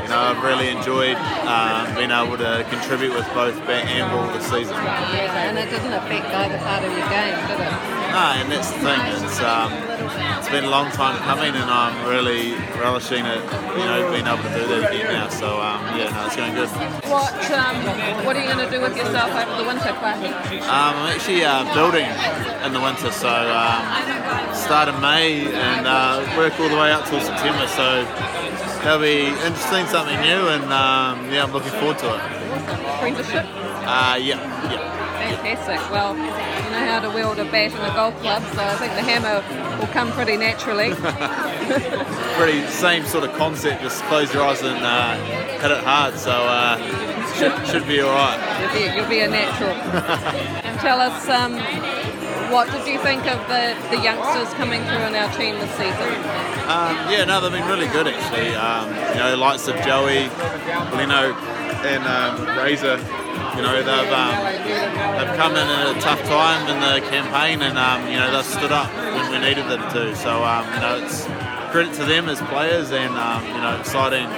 you 0.02 0.10
know 0.10 0.34
I've 0.34 0.42
really 0.42 0.74
enjoyed 0.74 1.16
um, 1.46 1.94
being 1.94 2.10
able 2.10 2.36
to 2.38 2.66
contribute 2.68 3.14
with 3.14 3.26
both 3.30 3.54
bat 3.62 3.86
and 3.86 4.10
ball 4.10 4.26
this 4.34 4.50
season. 4.50 4.74
Yeah, 4.74 5.46
and 5.46 5.56
it 5.56 5.70
didn't 5.70 5.94
affect 5.94 6.26
either 6.34 6.58
part 6.58 6.82
of 6.82 6.90
your 6.90 7.06
game, 7.14 7.38
did 7.46 7.62
it? 7.62 7.95
No, 8.12 8.22
and 8.40 8.50
that's 8.50 8.70
the 8.70 8.78
thing. 8.80 9.00
It's 9.24 9.40
um, 9.40 9.72
it's 10.38 10.48
been 10.48 10.64
a 10.64 10.70
long 10.70 10.90
time 10.92 11.18
coming, 11.22 11.54
and 11.54 11.70
I'm 11.70 12.06
really 12.08 12.54
relishing 12.80 13.24
it. 13.26 13.42
You 13.76 13.84
know, 13.84 14.10
being 14.12 14.26
able 14.26 14.42
to 14.42 14.52
do 14.54 14.66
that 14.68 14.90
again 14.90 15.12
now. 15.12 15.28
So 15.28 15.60
um, 15.60 15.82
yeah, 15.98 16.10
no, 16.14 16.26
it's 16.26 16.36
going 16.36 16.54
good. 16.54 16.68
What 17.10 17.34
um, 17.52 17.76
what 18.24 18.36
are 18.36 18.40
you 18.42 18.48
going 18.52 18.64
to 18.64 18.70
do 18.70 18.80
with 18.80 18.96
yourself 18.96 19.30
over 19.30 19.56
the 19.62 19.66
winter, 19.68 19.92
Clarky? 20.00 20.32
Um, 20.62 20.96
I'm 20.96 21.12
actually 21.14 21.44
uh, 21.44 21.64
building 21.74 22.06
in 22.64 22.72
the 22.72 22.80
winter, 22.80 23.10
so 23.10 23.28
um, 23.28 23.82
start 24.54 24.88
in 24.88 24.98
May 25.00 25.52
and 25.52 25.86
uh, 25.86 26.24
work 26.36 26.58
all 26.60 26.68
the 26.68 26.76
way 26.76 26.92
up 26.92 27.04
till 27.06 27.20
September. 27.20 27.66
So 27.68 28.04
that'll 28.82 29.00
be 29.02 29.26
interesting, 29.44 29.86
something 29.86 30.20
new, 30.20 30.48
and 30.48 30.64
um, 30.72 31.30
yeah, 31.30 31.44
I'm 31.44 31.52
looking 31.52 31.72
forward 31.78 31.98
to 32.00 32.14
it. 32.14 32.20
Apprenticeship? 32.96 33.44
Uh, 33.84 34.18
yeah, 34.20 34.40
yeah. 34.72 34.96
Fantastic. 35.42 35.90
Well, 35.90 36.14
how 36.86 37.00
to 37.00 37.10
wield 37.10 37.38
a 37.38 37.44
bat 37.44 37.72
and 37.72 37.82
a 37.82 37.94
golf 37.94 38.14
club, 38.20 38.42
so 38.54 38.62
I 38.62 38.76
think 38.76 38.92
the 38.94 39.02
hammer 39.02 39.42
will 39.78 39.92
come 39.92 40.10
pretty 40.12 40.36
naturally. 40.36 40.94
Pretty 42.36 42.66
same 42.66 43.04
sort 43.04 43.24
of 43.24 43.32
concept. 43.32 43.82
Just 43.82 44.02
close 44.04 44.32
your 44.32 44.44
eyes 44.44 44.62
and 44.62 44.78
uh, 44.84 45.16
hit 45.58 45.70
it 45.70 45.82
hard. 45.82 46.14
So 46.18 46.30
uh, 46.30 46.76
should 47.34 47.66
should 47.66 47.88
be 47.88 48.00
all 48.00 48.12
right. 48.12 48.38
You'll 48.60 48.72
be, 48.72 48.96
you'll 48.96 49.08
be 49.08 49.20
a 49.20 49.28
natural. 49.28 49.70
and 50.64 50.78
tell 50.80 51.00
us, 51.00 51.28
um, 51.28 51.54
what 52.52 52.70
did 52.70 52.86
you 52.86 52.98
think 53.00 53.26
of 53.26 53.40
the, 53.48 53.74
the 53.90 54.02
youngsters 54.02 54.52
coming 54.54 54.82
through 54.84 55.06
in 55.08 55.14
our 55.14 55.32
team 55.36 55.56
this 55.56 55.70
season? 55.72 56.12
Um, 56.68 56.94
yeah, 57.10 57.24
no, 57.26 57.40
they've 57.40 57.52
been 57.52 57.68
really 57.68 57.88
good 57.88 58.06
actually. 58.06 58.54
Um, 58.54 58.88
you 58.88 59.18
know, 59.18 59.30
the 59.30 59.36
likes 59.36 59.66
of 59.66 59.76
Joey, 59.82 60.28
Leno, 60.94 61.34
and 61.82 62.04
um, 62.04 62.58
Razor. 62.58 63.25
You 63.56 63.62
know, 63.62 63.76
they've 63.82 64.12
um, 64.12 64.34
they've 65.18 65.36
come 65.36 65.52
in 65.52 65.66
at 65.66 65.96
a 65.96 66.00
tough 66.00 66.20
time 66.24 66.68
in 66.68 66.78
the 66.80 67.08
campaign, 67.08 67.62
and 67.62 67.78
um, 67.78 68.06
you 68.08 68.16
know 68.18 68.30
they've 68.30 68.44
stood 68.44 68.72
up 68.72 68.92
when 68.94 69.30
we 69.32 69.38
needed 69.38 69.66
them 69.68 69.80
to. 69.92 70.14
So 70.16 70.44
um, 70.44 70.64
you 70.74 70.80
know, 70.80 71.00
it's 71.04 71.24
credit 71.72 71.94
to 71.94 72.04
them 72.04 72.28
as 72.28 72.40
players, 72.52 72.92
and 72.92 73.14
um, 73.16 73.44
you 73.46 73.60
know, 73.60 73.76
exciting, 73.80 74.28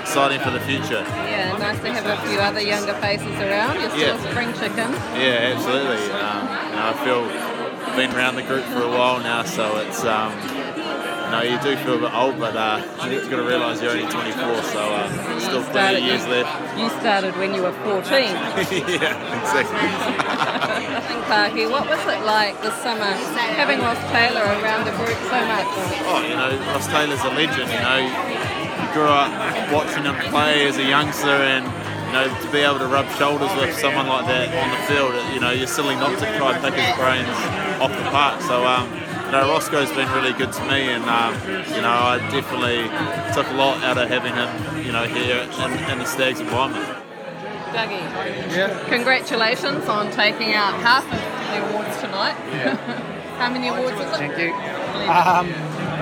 exciting 0.00 0.40
for 0.40 0.50
the 0.50 0.60
future. 0.60 1.04
Yeah, 1.28 1.56
nice 1.58 1.78
to 1.80 1.92
have 1.92 2.06
a 2.06 2.16
few 2.28 2.38
other 2.40 2.60
younger 2.60 2.94
faces 2.94 3.26
around. 3.40 3.80
You're 3.80 3.90
still 3.90 4.16
Yeah. 4.16 4.30
spring 4.30 4.52
chicken. 4.54 4.90
Yeah, 5.20 5.52
absolutely. 5.54 6.10
Um, 6.12 6.42
you 6.70 6.76
know, 6.76 6.88
I 6.88 6.94
feel 7.04 7.52
been 7.96 8.10
around 8.16 8.36
the 8.36 8.42
group 8.42 8.64
for 8.72 8.80
a 8.82 8.88
while 8.88 9.20
now, 9.20 9.42
so 9.44 9.76
it's 9.76 10.02
um, 10.04 10.32
know 11.32 11.42
you 11.42 11.58
do 11.64 11.74
feel 11.82 11.96
a 11.96 11.98
bit 11.98 12.14
old, 12.14 12.38
but 12.38 12.54
uh, 12.54 12.76
you've 13.08 13.28
got 13.30 13.40
to 13.40 13.48
realise 13.48 13.80
you're 13.80 13.92
only 13.92 14.04
24, 14.04 14.62
so 14.68 14.80
uh, 14.84 15.40
still 15.40 15.64
plenty 15.72 15.98
of 15.98 16.04
years 16.04 16.26
left. 16.28 16.52
You 16.78 16.88
started 17.00 17.34
when 17.36 17.54
you 17.54 17.62
were 17.62 17.72
14. 17.72 18.04
yeah, 18.12 19.16
exactly. 19.40 19.80
I 19.80 21.24
Clarky, 21.24 21.70
what 21.70 21.88
was 21.88 22.00
it 22.04 22.20
like 22.28 22.60
this 22.60 22.76
summer 22.84 23.16
having 23.56 23.80
Ross 23.80 23.96
Taylor 24.12 24.44
around 24.60 24.84
the 24.84 24.92
group 25.00 25.16
so 25.32 25.40
much? 25.48 25.64
Oh, 26.04 26.20
you 26.20 26.36
know, 26.36 26.52
Ross 26.76 26.86
Taylor's 26.86 27.24
a 27.24 27.32
legend. 27.32 27.72
You 27.72 27.80
know, 27.80 27.98
you 28.04 28.92
grew 28.92 29.08
up 29.08 29.32
watching 29.72 30.04
him 30.04 30.16
play 30.28 30.68
as 30.68 30.76
a 30.76 30.84
youngster, 30.84 31.32
and 31.32 31.64
you 31.64 32.12
know, 32.12 32.28
to 32.28 32.52
be 32.52 32.58
able 32.60 32.78
to 32.78 32.86
rub 32.86 33.08
shoulders 33.16 33.48
with 33.56 33.72
someone 33.78 34.06
like 34.06 34.26
that 34.26 34.52
on 34.52 34.68
the 34.68 34.80
field, 34.84 35.16
you 35.32 35.40
know, 35.40 35.50
you're 35.50 35.66
silly 35.66 35.96
not 35.96 36.12
to 36.20 36.28
try 36.36 36.52
and 36.52 36.60
pick 36.60 36.76
his 36.76 36.92
brains 37.00 37.32
off 37.80 37.88
the 37.96 38.04
park. 38.12 38.42
So, 38.42 38.66
um, 38.68 38.84
you 39.32 39.38
know, 39.38 39.48
Roscoe's 39.48 39.90
been 39.92 40.12
really 40.12 40.34
good 40.34 40.52
to 40.52 40.60
me, 40.64 40.92
and 40.92 41.04
um, 41.04 41.32
you 41.74 41.80
know, 41.80 41.88
I 41.88 42.18
definitely 42.30 42.82
took 43.32 43.50
a 43.50 43.54
lot 43.54 43.82
out 43.82 43.96
of 43.96 44.06
having 44.10 44.34
him, 44.34 44.84
you 44.84 44.92
know, 44.92 45.04
here 45.04 45.48
in, 45.64 45.90
in 45.90 45.98
the 45.98 46.04
Stags 46.04 46.40
environment. 46.40 46.84
Dougie, 47.72 48.02
yeah. 48.54 48.84
congratulations 48.90 49.88
on 49.88 50.10
taking 50.10 50.52
out 50.52 50.74
half 50.74 51.04
of 51.04 51.18
the 51.48 51.66
awards 51.66 51.98
tonight. 51.98 52.34
How 53.38 53.48
many 53.48 53.68
awards 53.68 53.98
is 53.98 54.00
it? 54.02 54.16
Thank 54.18 54.38
you. 54.38 54.52
Um, 55.08 55.48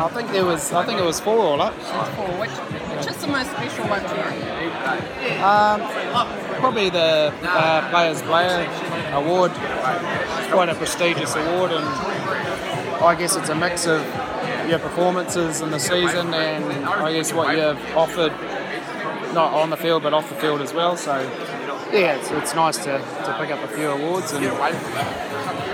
I 0.01 0.11
think 0.13 0.33
there 0.33 0.45
was, 0.45 0.73
I 0.73 0.85
think 0.85 0.99
it 0.99 1.05
was 1.05 1.21
four 1.21 1.39
all 1.39 1.61
up. 1.61 1.75
Four. 2.17 2.27
Which, 2.41 2.51
which 2.51 3.07
is 3.07 3.17
the 3.19 3.29
most 3.29 3.51
special 3.53 3.87
one 3.87 4.03
to 4.03 4.17
you? 4.17 5.45
Um, 5.45 5.81
probably 6.59 6.91
the 6.91 7.33
uh, 7.43 7.91
Players 7.91 8.23
Player 8.23 8.67
Award. 9.13 9.53
It's 9.53 10.53
quite 10.53 10.69
a 10.69 10.75
prestigious 10.75 11.37
award, 11.37 11.71
and 11.71 11.87
I 13.03 13.15
guess 13.15 13.37
it's 13.37 13.49
a 13.49 13.55
mix 13.55 13.87
of 13.87 14.05
your 14.69 14.79
performances 14.79 15.61
in 15.63 15.71
the 15.71 15.81
season 15.81 16.35
and 16.35 16.85
I 16.87 17.13
guess 17.13 17.33
what 17.33 17.57
you've 17.57 17.97
offered, 17.97 18.33
not 19.35 19.53
on 19.55 19.71
the 19.71 19.77
field 19.77 20.03
but 20.03 20.13
off 20.13 20.29
the 20.29 20.35
field 20.37 20.61
as 20.61 20.75
well. 20.75 20.97
So 20.97 21.19
yeah, 21.93 22.17
it's, 22.17 22.31
it's 22.31 22.55
nice 22.55 22.77
to, 22.79 22.99
to 22.99 23.37
pick 23.41 23.51
up 23.51 23.63
a 23.65 23.69
few 23.69 23.89
awards 23.89 24.33
and 24.33 24.45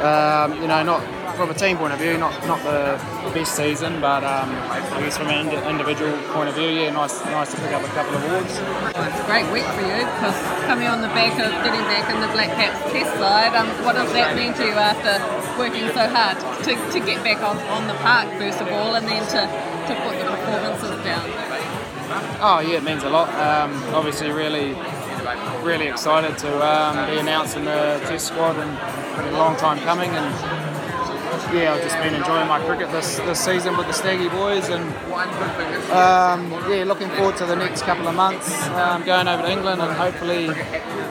um, 0.02 0.62
you 0.62 0.68
know 0.68 0.82
not 0.82 1.02
from 1.36 1.50
a 1.50 1.54
team 1.54 1.76
point 1.76 1.92
of 1.92 1.98
view, 1.98 2.16
not 2.16 2.32
not 2.46 2.62
the 2.64 2.96
best 3.34 3.54
season, 3.56 4.00
but 4.00 4.24
um, 4.24 4.48
I 4.72 5.00
guess 5.00 5.18
from 5.18 5.28
an 5.28 5.46
indi- 5.46 5.68
individual 5.68 6.16
point 6.32 6.48
of 6.48 6.54
view, 6.54 6.68
yeah, 6.68 6.90
nice 6.90 7.20
nice 7.26 7.50
to 7.52 7.60
pick 7.60 7.72
up 7.72 7.84
a 7.84 7.88
couple 7.88 8.16
of 8.16 8.24
awards. 8.24 8.54
Well, 8.56 9.04
it's 9.04 9.20
a 9.20 9.26
great 9.28 9.44
week 9.52 9.68
for 9.76 9.84
you 9.84 10.00
because 10.00 10.36
coming 10.64 10.86
on 10.86 11.02
the 11.02 11.12
back 11.12 11.32
of 11.36 11.52
getting 11.60 11.84
back 11.92 12.08
in 12.08 12.20
the 12.22 12.28
Black 12.32 12.48
Caps 12.56 12.80
test 12.92 13.12
side, 13.18 13.52
um, 13.54 13.68
what 13.84 13.96
does 13.96 14.10
that 14.14 14.34
mean 14.34 14.54
to 14.54 14.64
you 14.64 14.72
after 14.72 15.20
working 15.58 15.88
so 15.88 16.08
hard 16.08 16.38
to, 16.64 16.74
to 16.92 17.00
get 17.04 17.22
back 17.24 17.42
on, 17.42 17.56
on 17.68 17.86
the 17.86 17.94
park 17.94 18.28
first 18.38 18.60
of 18.60 18.68
all 18.68 18.94
and 18.94 19.06
then 19.06 19.22
to, 19.26 19.40
to 19.88 20.00
put 20.02 20.18
the 20.18 20.24
performances 20.24 21.04
down? 21.04 21.46
Oh 22.40 22.60
yeah, 22.60 22.76
it 22.76 22.84
means 22.84 23.02
a 23.02 23.10
lot. 23.10 23.28
Um, 23.34 23.72
obviously, 23.94 24.30
really, 24.30 24.74
really 25.62 25.88
excited 25.88 26.38
to 26.38 26.50
um, 26.64 27.10
be 27.10 27.18
announced 27.18 27.56
in 27.56 27.64
the 27.64 28.00
Test 28.06 28.28
squad, 28.28 28.56
and 28.56 29.34
a 29.34 29.38
long 29.38 29.56
time 29.56 29.78
coming. 29.80 30.10
And 30.10 30.65
yeah, 31.52 31.74
I've 31.74 31.82
just 31.82 31.96
been 31.98 32.14
enjoying 32.14 32.48
my 32.48 32.60
cricket 32.64 32.90
this, 32.92 33.16
this 33.18 33.40
season 33.40 33.76
with 33.76 33.86
the 33.86 33.92
Staggy 33.92 34.28
boys, 34.28 34.68
and 34.68 34.84
um, 35.90 36.50
yeah, 36.70 36.84
looking 36.86 37.08
forward 37.10 37.36
to 37.38 37.46
the 37.46 37.56
next 37.56 37.82
couple 37.82 38.08
of 38.08 38.14
months, 38.14 38.66
um, 38.68 39.04
going 39.04 39.28
over 39.28 39.42
to 39.42 39.50
England 39.50 39.80
and 39.80 39.92
hopefully, 39.92 40.46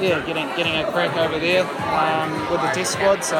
yeah, 0.03 0.23
getting 0.25 0.47
getting 0.55 0.75
a 0.75 0.91
crack 0.91 1.15
over 1.17 1.39
there 1.39 1.63
um, 1.93 2.31
with 2.51 2.61
the 2.61 2.67
Test 2.73 2.93
squad. 2.93 3.23
So 3.23 3.39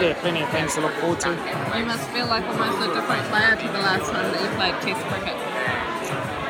yeah, 0.00 0.14
plenty 0.20 0.42
of 0.42 0.50
things 0.50 0.74
to 0.74 0.80
look 0.80 0.92
forward 0.94 1.20
to. 1.20 1.30
You 1.30 1.86
must 1.86 2.08
feel 2.10 2.26
like 2.26 2.44
almost 2.44 2.78
a 2.78 2.94
different 2.94 3.22
player 3.28 3.56
to 3.56 3.66
the 3.66 3.78
last 3.78 4.10
time 4.10 4.30
that 4.32 4.42
you 4.42 4.48
played 4.56 4.74
Test 4.82 5.06
cricket. 5.06 5.36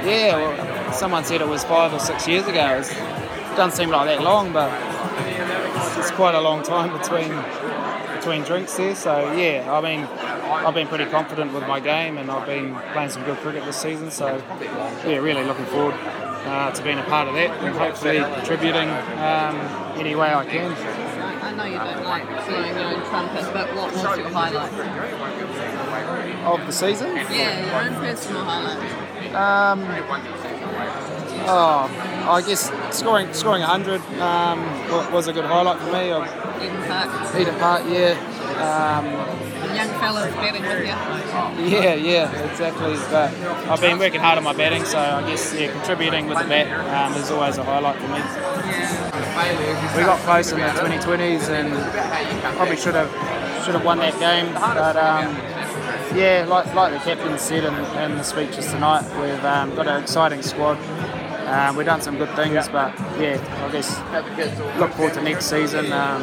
Yeah, 0.06 0.36
well, 0.36 0.92
someone 0.92 1.24
said 1.24 1.40
it 1.40 1.48
was 1.48 1.64
five 1.64 1.92
or 1.92 2.00
six 2.00 2.26
years 2.26 2.46
ago. 2.46 2.80
It 2.80 3.56
doesn't 3.56 3.76
seem 3.76 3.90
like 3.90 4.06
that 4.08 4.22
long, 4.22 4.52
but 4.52 4.70
it's, 5.76 5.96
it's 5.98 6.10
quite 6.10 6.34
a 6.34 6.40
long 6.40 6.62
time 6.62 6.96
between 6.98 7.30
between 8.22 8.42
drinks 8.44 8.76
there. 8.76 8.94
So 8.94 9.32
yeah, 9.32 9.68
I 9.72 9.80
mean, 9.80 10.04
I've 10.04 10.74
been 10.74 10.86
pretty 10.86 11.06
confident 11.06 11.52
with 11.52 11.66
my 11.66 11.80
game, 11.80 12.18
and 12.18 12.30
I've 12.30 12.46
been 12.46 12.76
playing 12.92 13.10
some 13.10 13.24
good 13.24 13.36
cricket 13.38 13.64
this 13.64 13.76
season. 13.76 14.12
So 14.12 14.40
yeah, 15.04 15.16
really 15.16 15.42
looking 15.42 15.64
forward 15.66 15.94
uh, 15.94 16.70
to 16.70 16.82
being 16.84 16.98
a 16.98 17.02
part 17.04 17.26
of 17.26 17.34
that 17.34 17.50
and 17.64 17.76
hopefully 17.76 18.18
contributing 18.18 18.88
um, 19.18 19.56
any 19.98 20.14
way 20.14 20.32
I 20.32 20.44
can. 20.44 20.70
I 21.42 21.54
know 21.54 21.64
you 21.64 21.78
don't 21.78 22.04
like 22.04 22.24
blowing 22.46 22.76
your 22.76 22.84
own 22.84 23.04
trumpet, 23.08 23.52
but 23.52 23.74
what 23.74 23.92
was 23.92 24.18
your 24.18 24.28
highlight? 24.30 24.72
Of 26.44 26.66
the 26.66 26.72
season? 26.72 27.16
Yeah, 27.16 27.66
your 27.66 27.90
own 27.90 28.00
personal 28.00 28.44
highlight. 28.44 29.34
Um, 29.34 29.80
oh, 31.46 32.28
I 32.28 32.42
guess 32.46 32.70
scoring 32.96 33.32
scoring 33.32 33.62
100 33.62 34.00
um, 34.20 34.60
was 35.12 35.28
a 35.28 35.32
good 35.32 35.44
highlight 35.44 35.78
for 35.80 35.92
me. 35.92 36.08
Eden 36.64 36.82
Park. 36.86 37.34
Eden 37.36 37.54
Park, 37.56 37.82
yeah. 37.88 38.16
Um, 38.62 39.42
Young 39.74 39.88
fellas 40.00 40.34
batting 40.34 40.62
with 40.62 40.80
you. 40.80 41.78
yeah, 41.78 41.94
yeah, 41.94 42.50
exactly. 42.50 42.94
But 43.10 43.32
I've 43.70 43.80
been 43.80 43.98
working 43.98 44.20
hard 44.20 44.36
on 44.36 44.44
my 44.44 44.52
batting, 44.52 44.84
so 44.84 44.98
I 44.98 45.26
guess 45.28 45.54
yeah, 45.54 45.72
contributing 45.72 46.26
with 46.26 46.38
the 46.38 46.44
bat 46.44 46.68
um, 46.94 47.18
is 47.18 47.30
always 47.30 47.56
a 47.56 47.64
highlight 47.64 47.96
for 47.96 48.08
me. 48.08 48.20
We 49.96 50.04
got 50.04 50.20
close 50.20 50.52
in 50.52 50.58
the 50.60 50.66
2020s 50.66 51.48
and 51.48 52.56
probably 52.56 52.76
should 52.76 52.94
have 52.94 53.10
should 53.64 53.74
have 53.74 53.84
won 53.84 53.98
that 53.98 54.18
game, 54.18 54.52
but 54.52 54.96
um, 54.96 55.34
yeah, 56.16 56.44
like 56.48 56.74
like 56.74 56.92
the 56.92 56.98
captain 56.98 57.38
said 57.38 57.64
in, 57.64 57.74
in 57.74 58.18
the 58.18 58.22
speeches 58.22 58.66
tonight, 58.66 59.04
we've 59.20 59.44
um, 59.44 59.74
got 59.74 59.86
an 59.88 60.02
exciting 60.02 60.42
squad. 60.42 60.76
Um, 61.52 61.76
we've 61.76 61.84
done 61.84 62.00
some 62.00 62.16
good 62.16 62.34
things, 62.34 62.66
but 62.68 62.98
yeah, 63.20 63.36
I 63.66 63.70
guess 63.70 63.92
look 64.78 64.90
forward 64.92 65.12
to 65.14 65.22
next 65.22 65.46
season 65.50 65.92
um, 65.92 66.22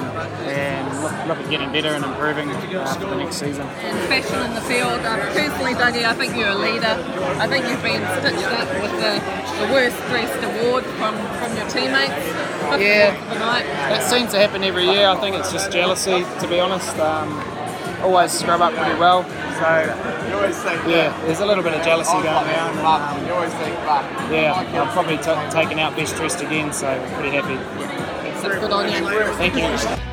and 0.49 0.87
look, 1.03 1.11
look 1.27 1.37
at 1.37 1.49
getting 1.51 1.71
better 1.71 1.89
and 1.89 2.03
improving 2.03 2.49
uh, 2.49 2.85
for 2.95 3.05
the 3.05 3.15
next 3.15 3.35
season. 3.35 3.61
And 3.67 3.97
fashion 4.09 4.41
in 4.41 4.55
the 4.55 4.61
field. 4.61 4.99
Um, 5.05 5.19
personally, 5.37 5.73
Dougie, 5.75 6.03
I 6.03 6.13
think 6.15 6.35
you're 6.35 6.49
a 6.49 6.55
leader. 6.55 6.97
I 7.37 7.45
think 7.47 7.67
you've 7.69 7.83
been 7.83 8.01
stitched 8.17 8.47
up 8.57 8.67
with 8.81 8.91
the, 8.97 9.21
the 9.67 9.71
worst 9.71 9.97
dressed 10.09 10.43
award 10.43 10.83
from, 10.97 11.13
from 11.37 11.55
your 11.55 11.69
teammates. 11.69 12.25
Fifth 12.73 12.81
Yeah. 12.81 13.13
award 13.13 13.27
for 13.27 13.33
the 13.35 13.39
night. 13.39 13.65
It 14.01 14.03
seems 14.09 14.31
to 14.31 14.39
happen 14.39 14.63
every 14.63 14.85
year. 14.85 15.09
I 15.09 15.15
think 15.17 15.35
it's 15.35 15.51
just 15.51 15.71
jealousy, 15.71 16.25
to 16.41 16.47
be 16.47 16.59
honest. 16.59 16.97
Um, 16.97 17.37
always 18.01 18.31
scrub 18.31 18.61
up 18.61 18.73
pretty 18.73 18.99
well. 18.99 19.23
So, 19.59 20.27
you 20.29 20.35
always 20.35 20.57
think, 20.63 20.81
yeah, 20.87 21.21
there's 21.25 21.39
a 21.41 21.45
little 21.45 21.63
bit 21.63 21.73
of 21.73 21.83
jealousy 21.83 22.13
going 22.13 22.25
around. 22.27 22.77
And, 22.77 22.87
um, 22.87 24.33
yeah, 24.33 24.53
I've 24.81 24.93
probably 24.93 25.17
t- 25.17 25.51
taken 25.55 25.79
out 25.79 25.95
best 25.95 26.15
dressed 26.15 26.41
again, 26.41 26.71
so 26.71 26.87
pretty 27.15 27.35
happy. 27.35 27.57
On 28.71 28.89
you. 28.89 29.33
Thank 29.33 29.55
you. 29.55 30.08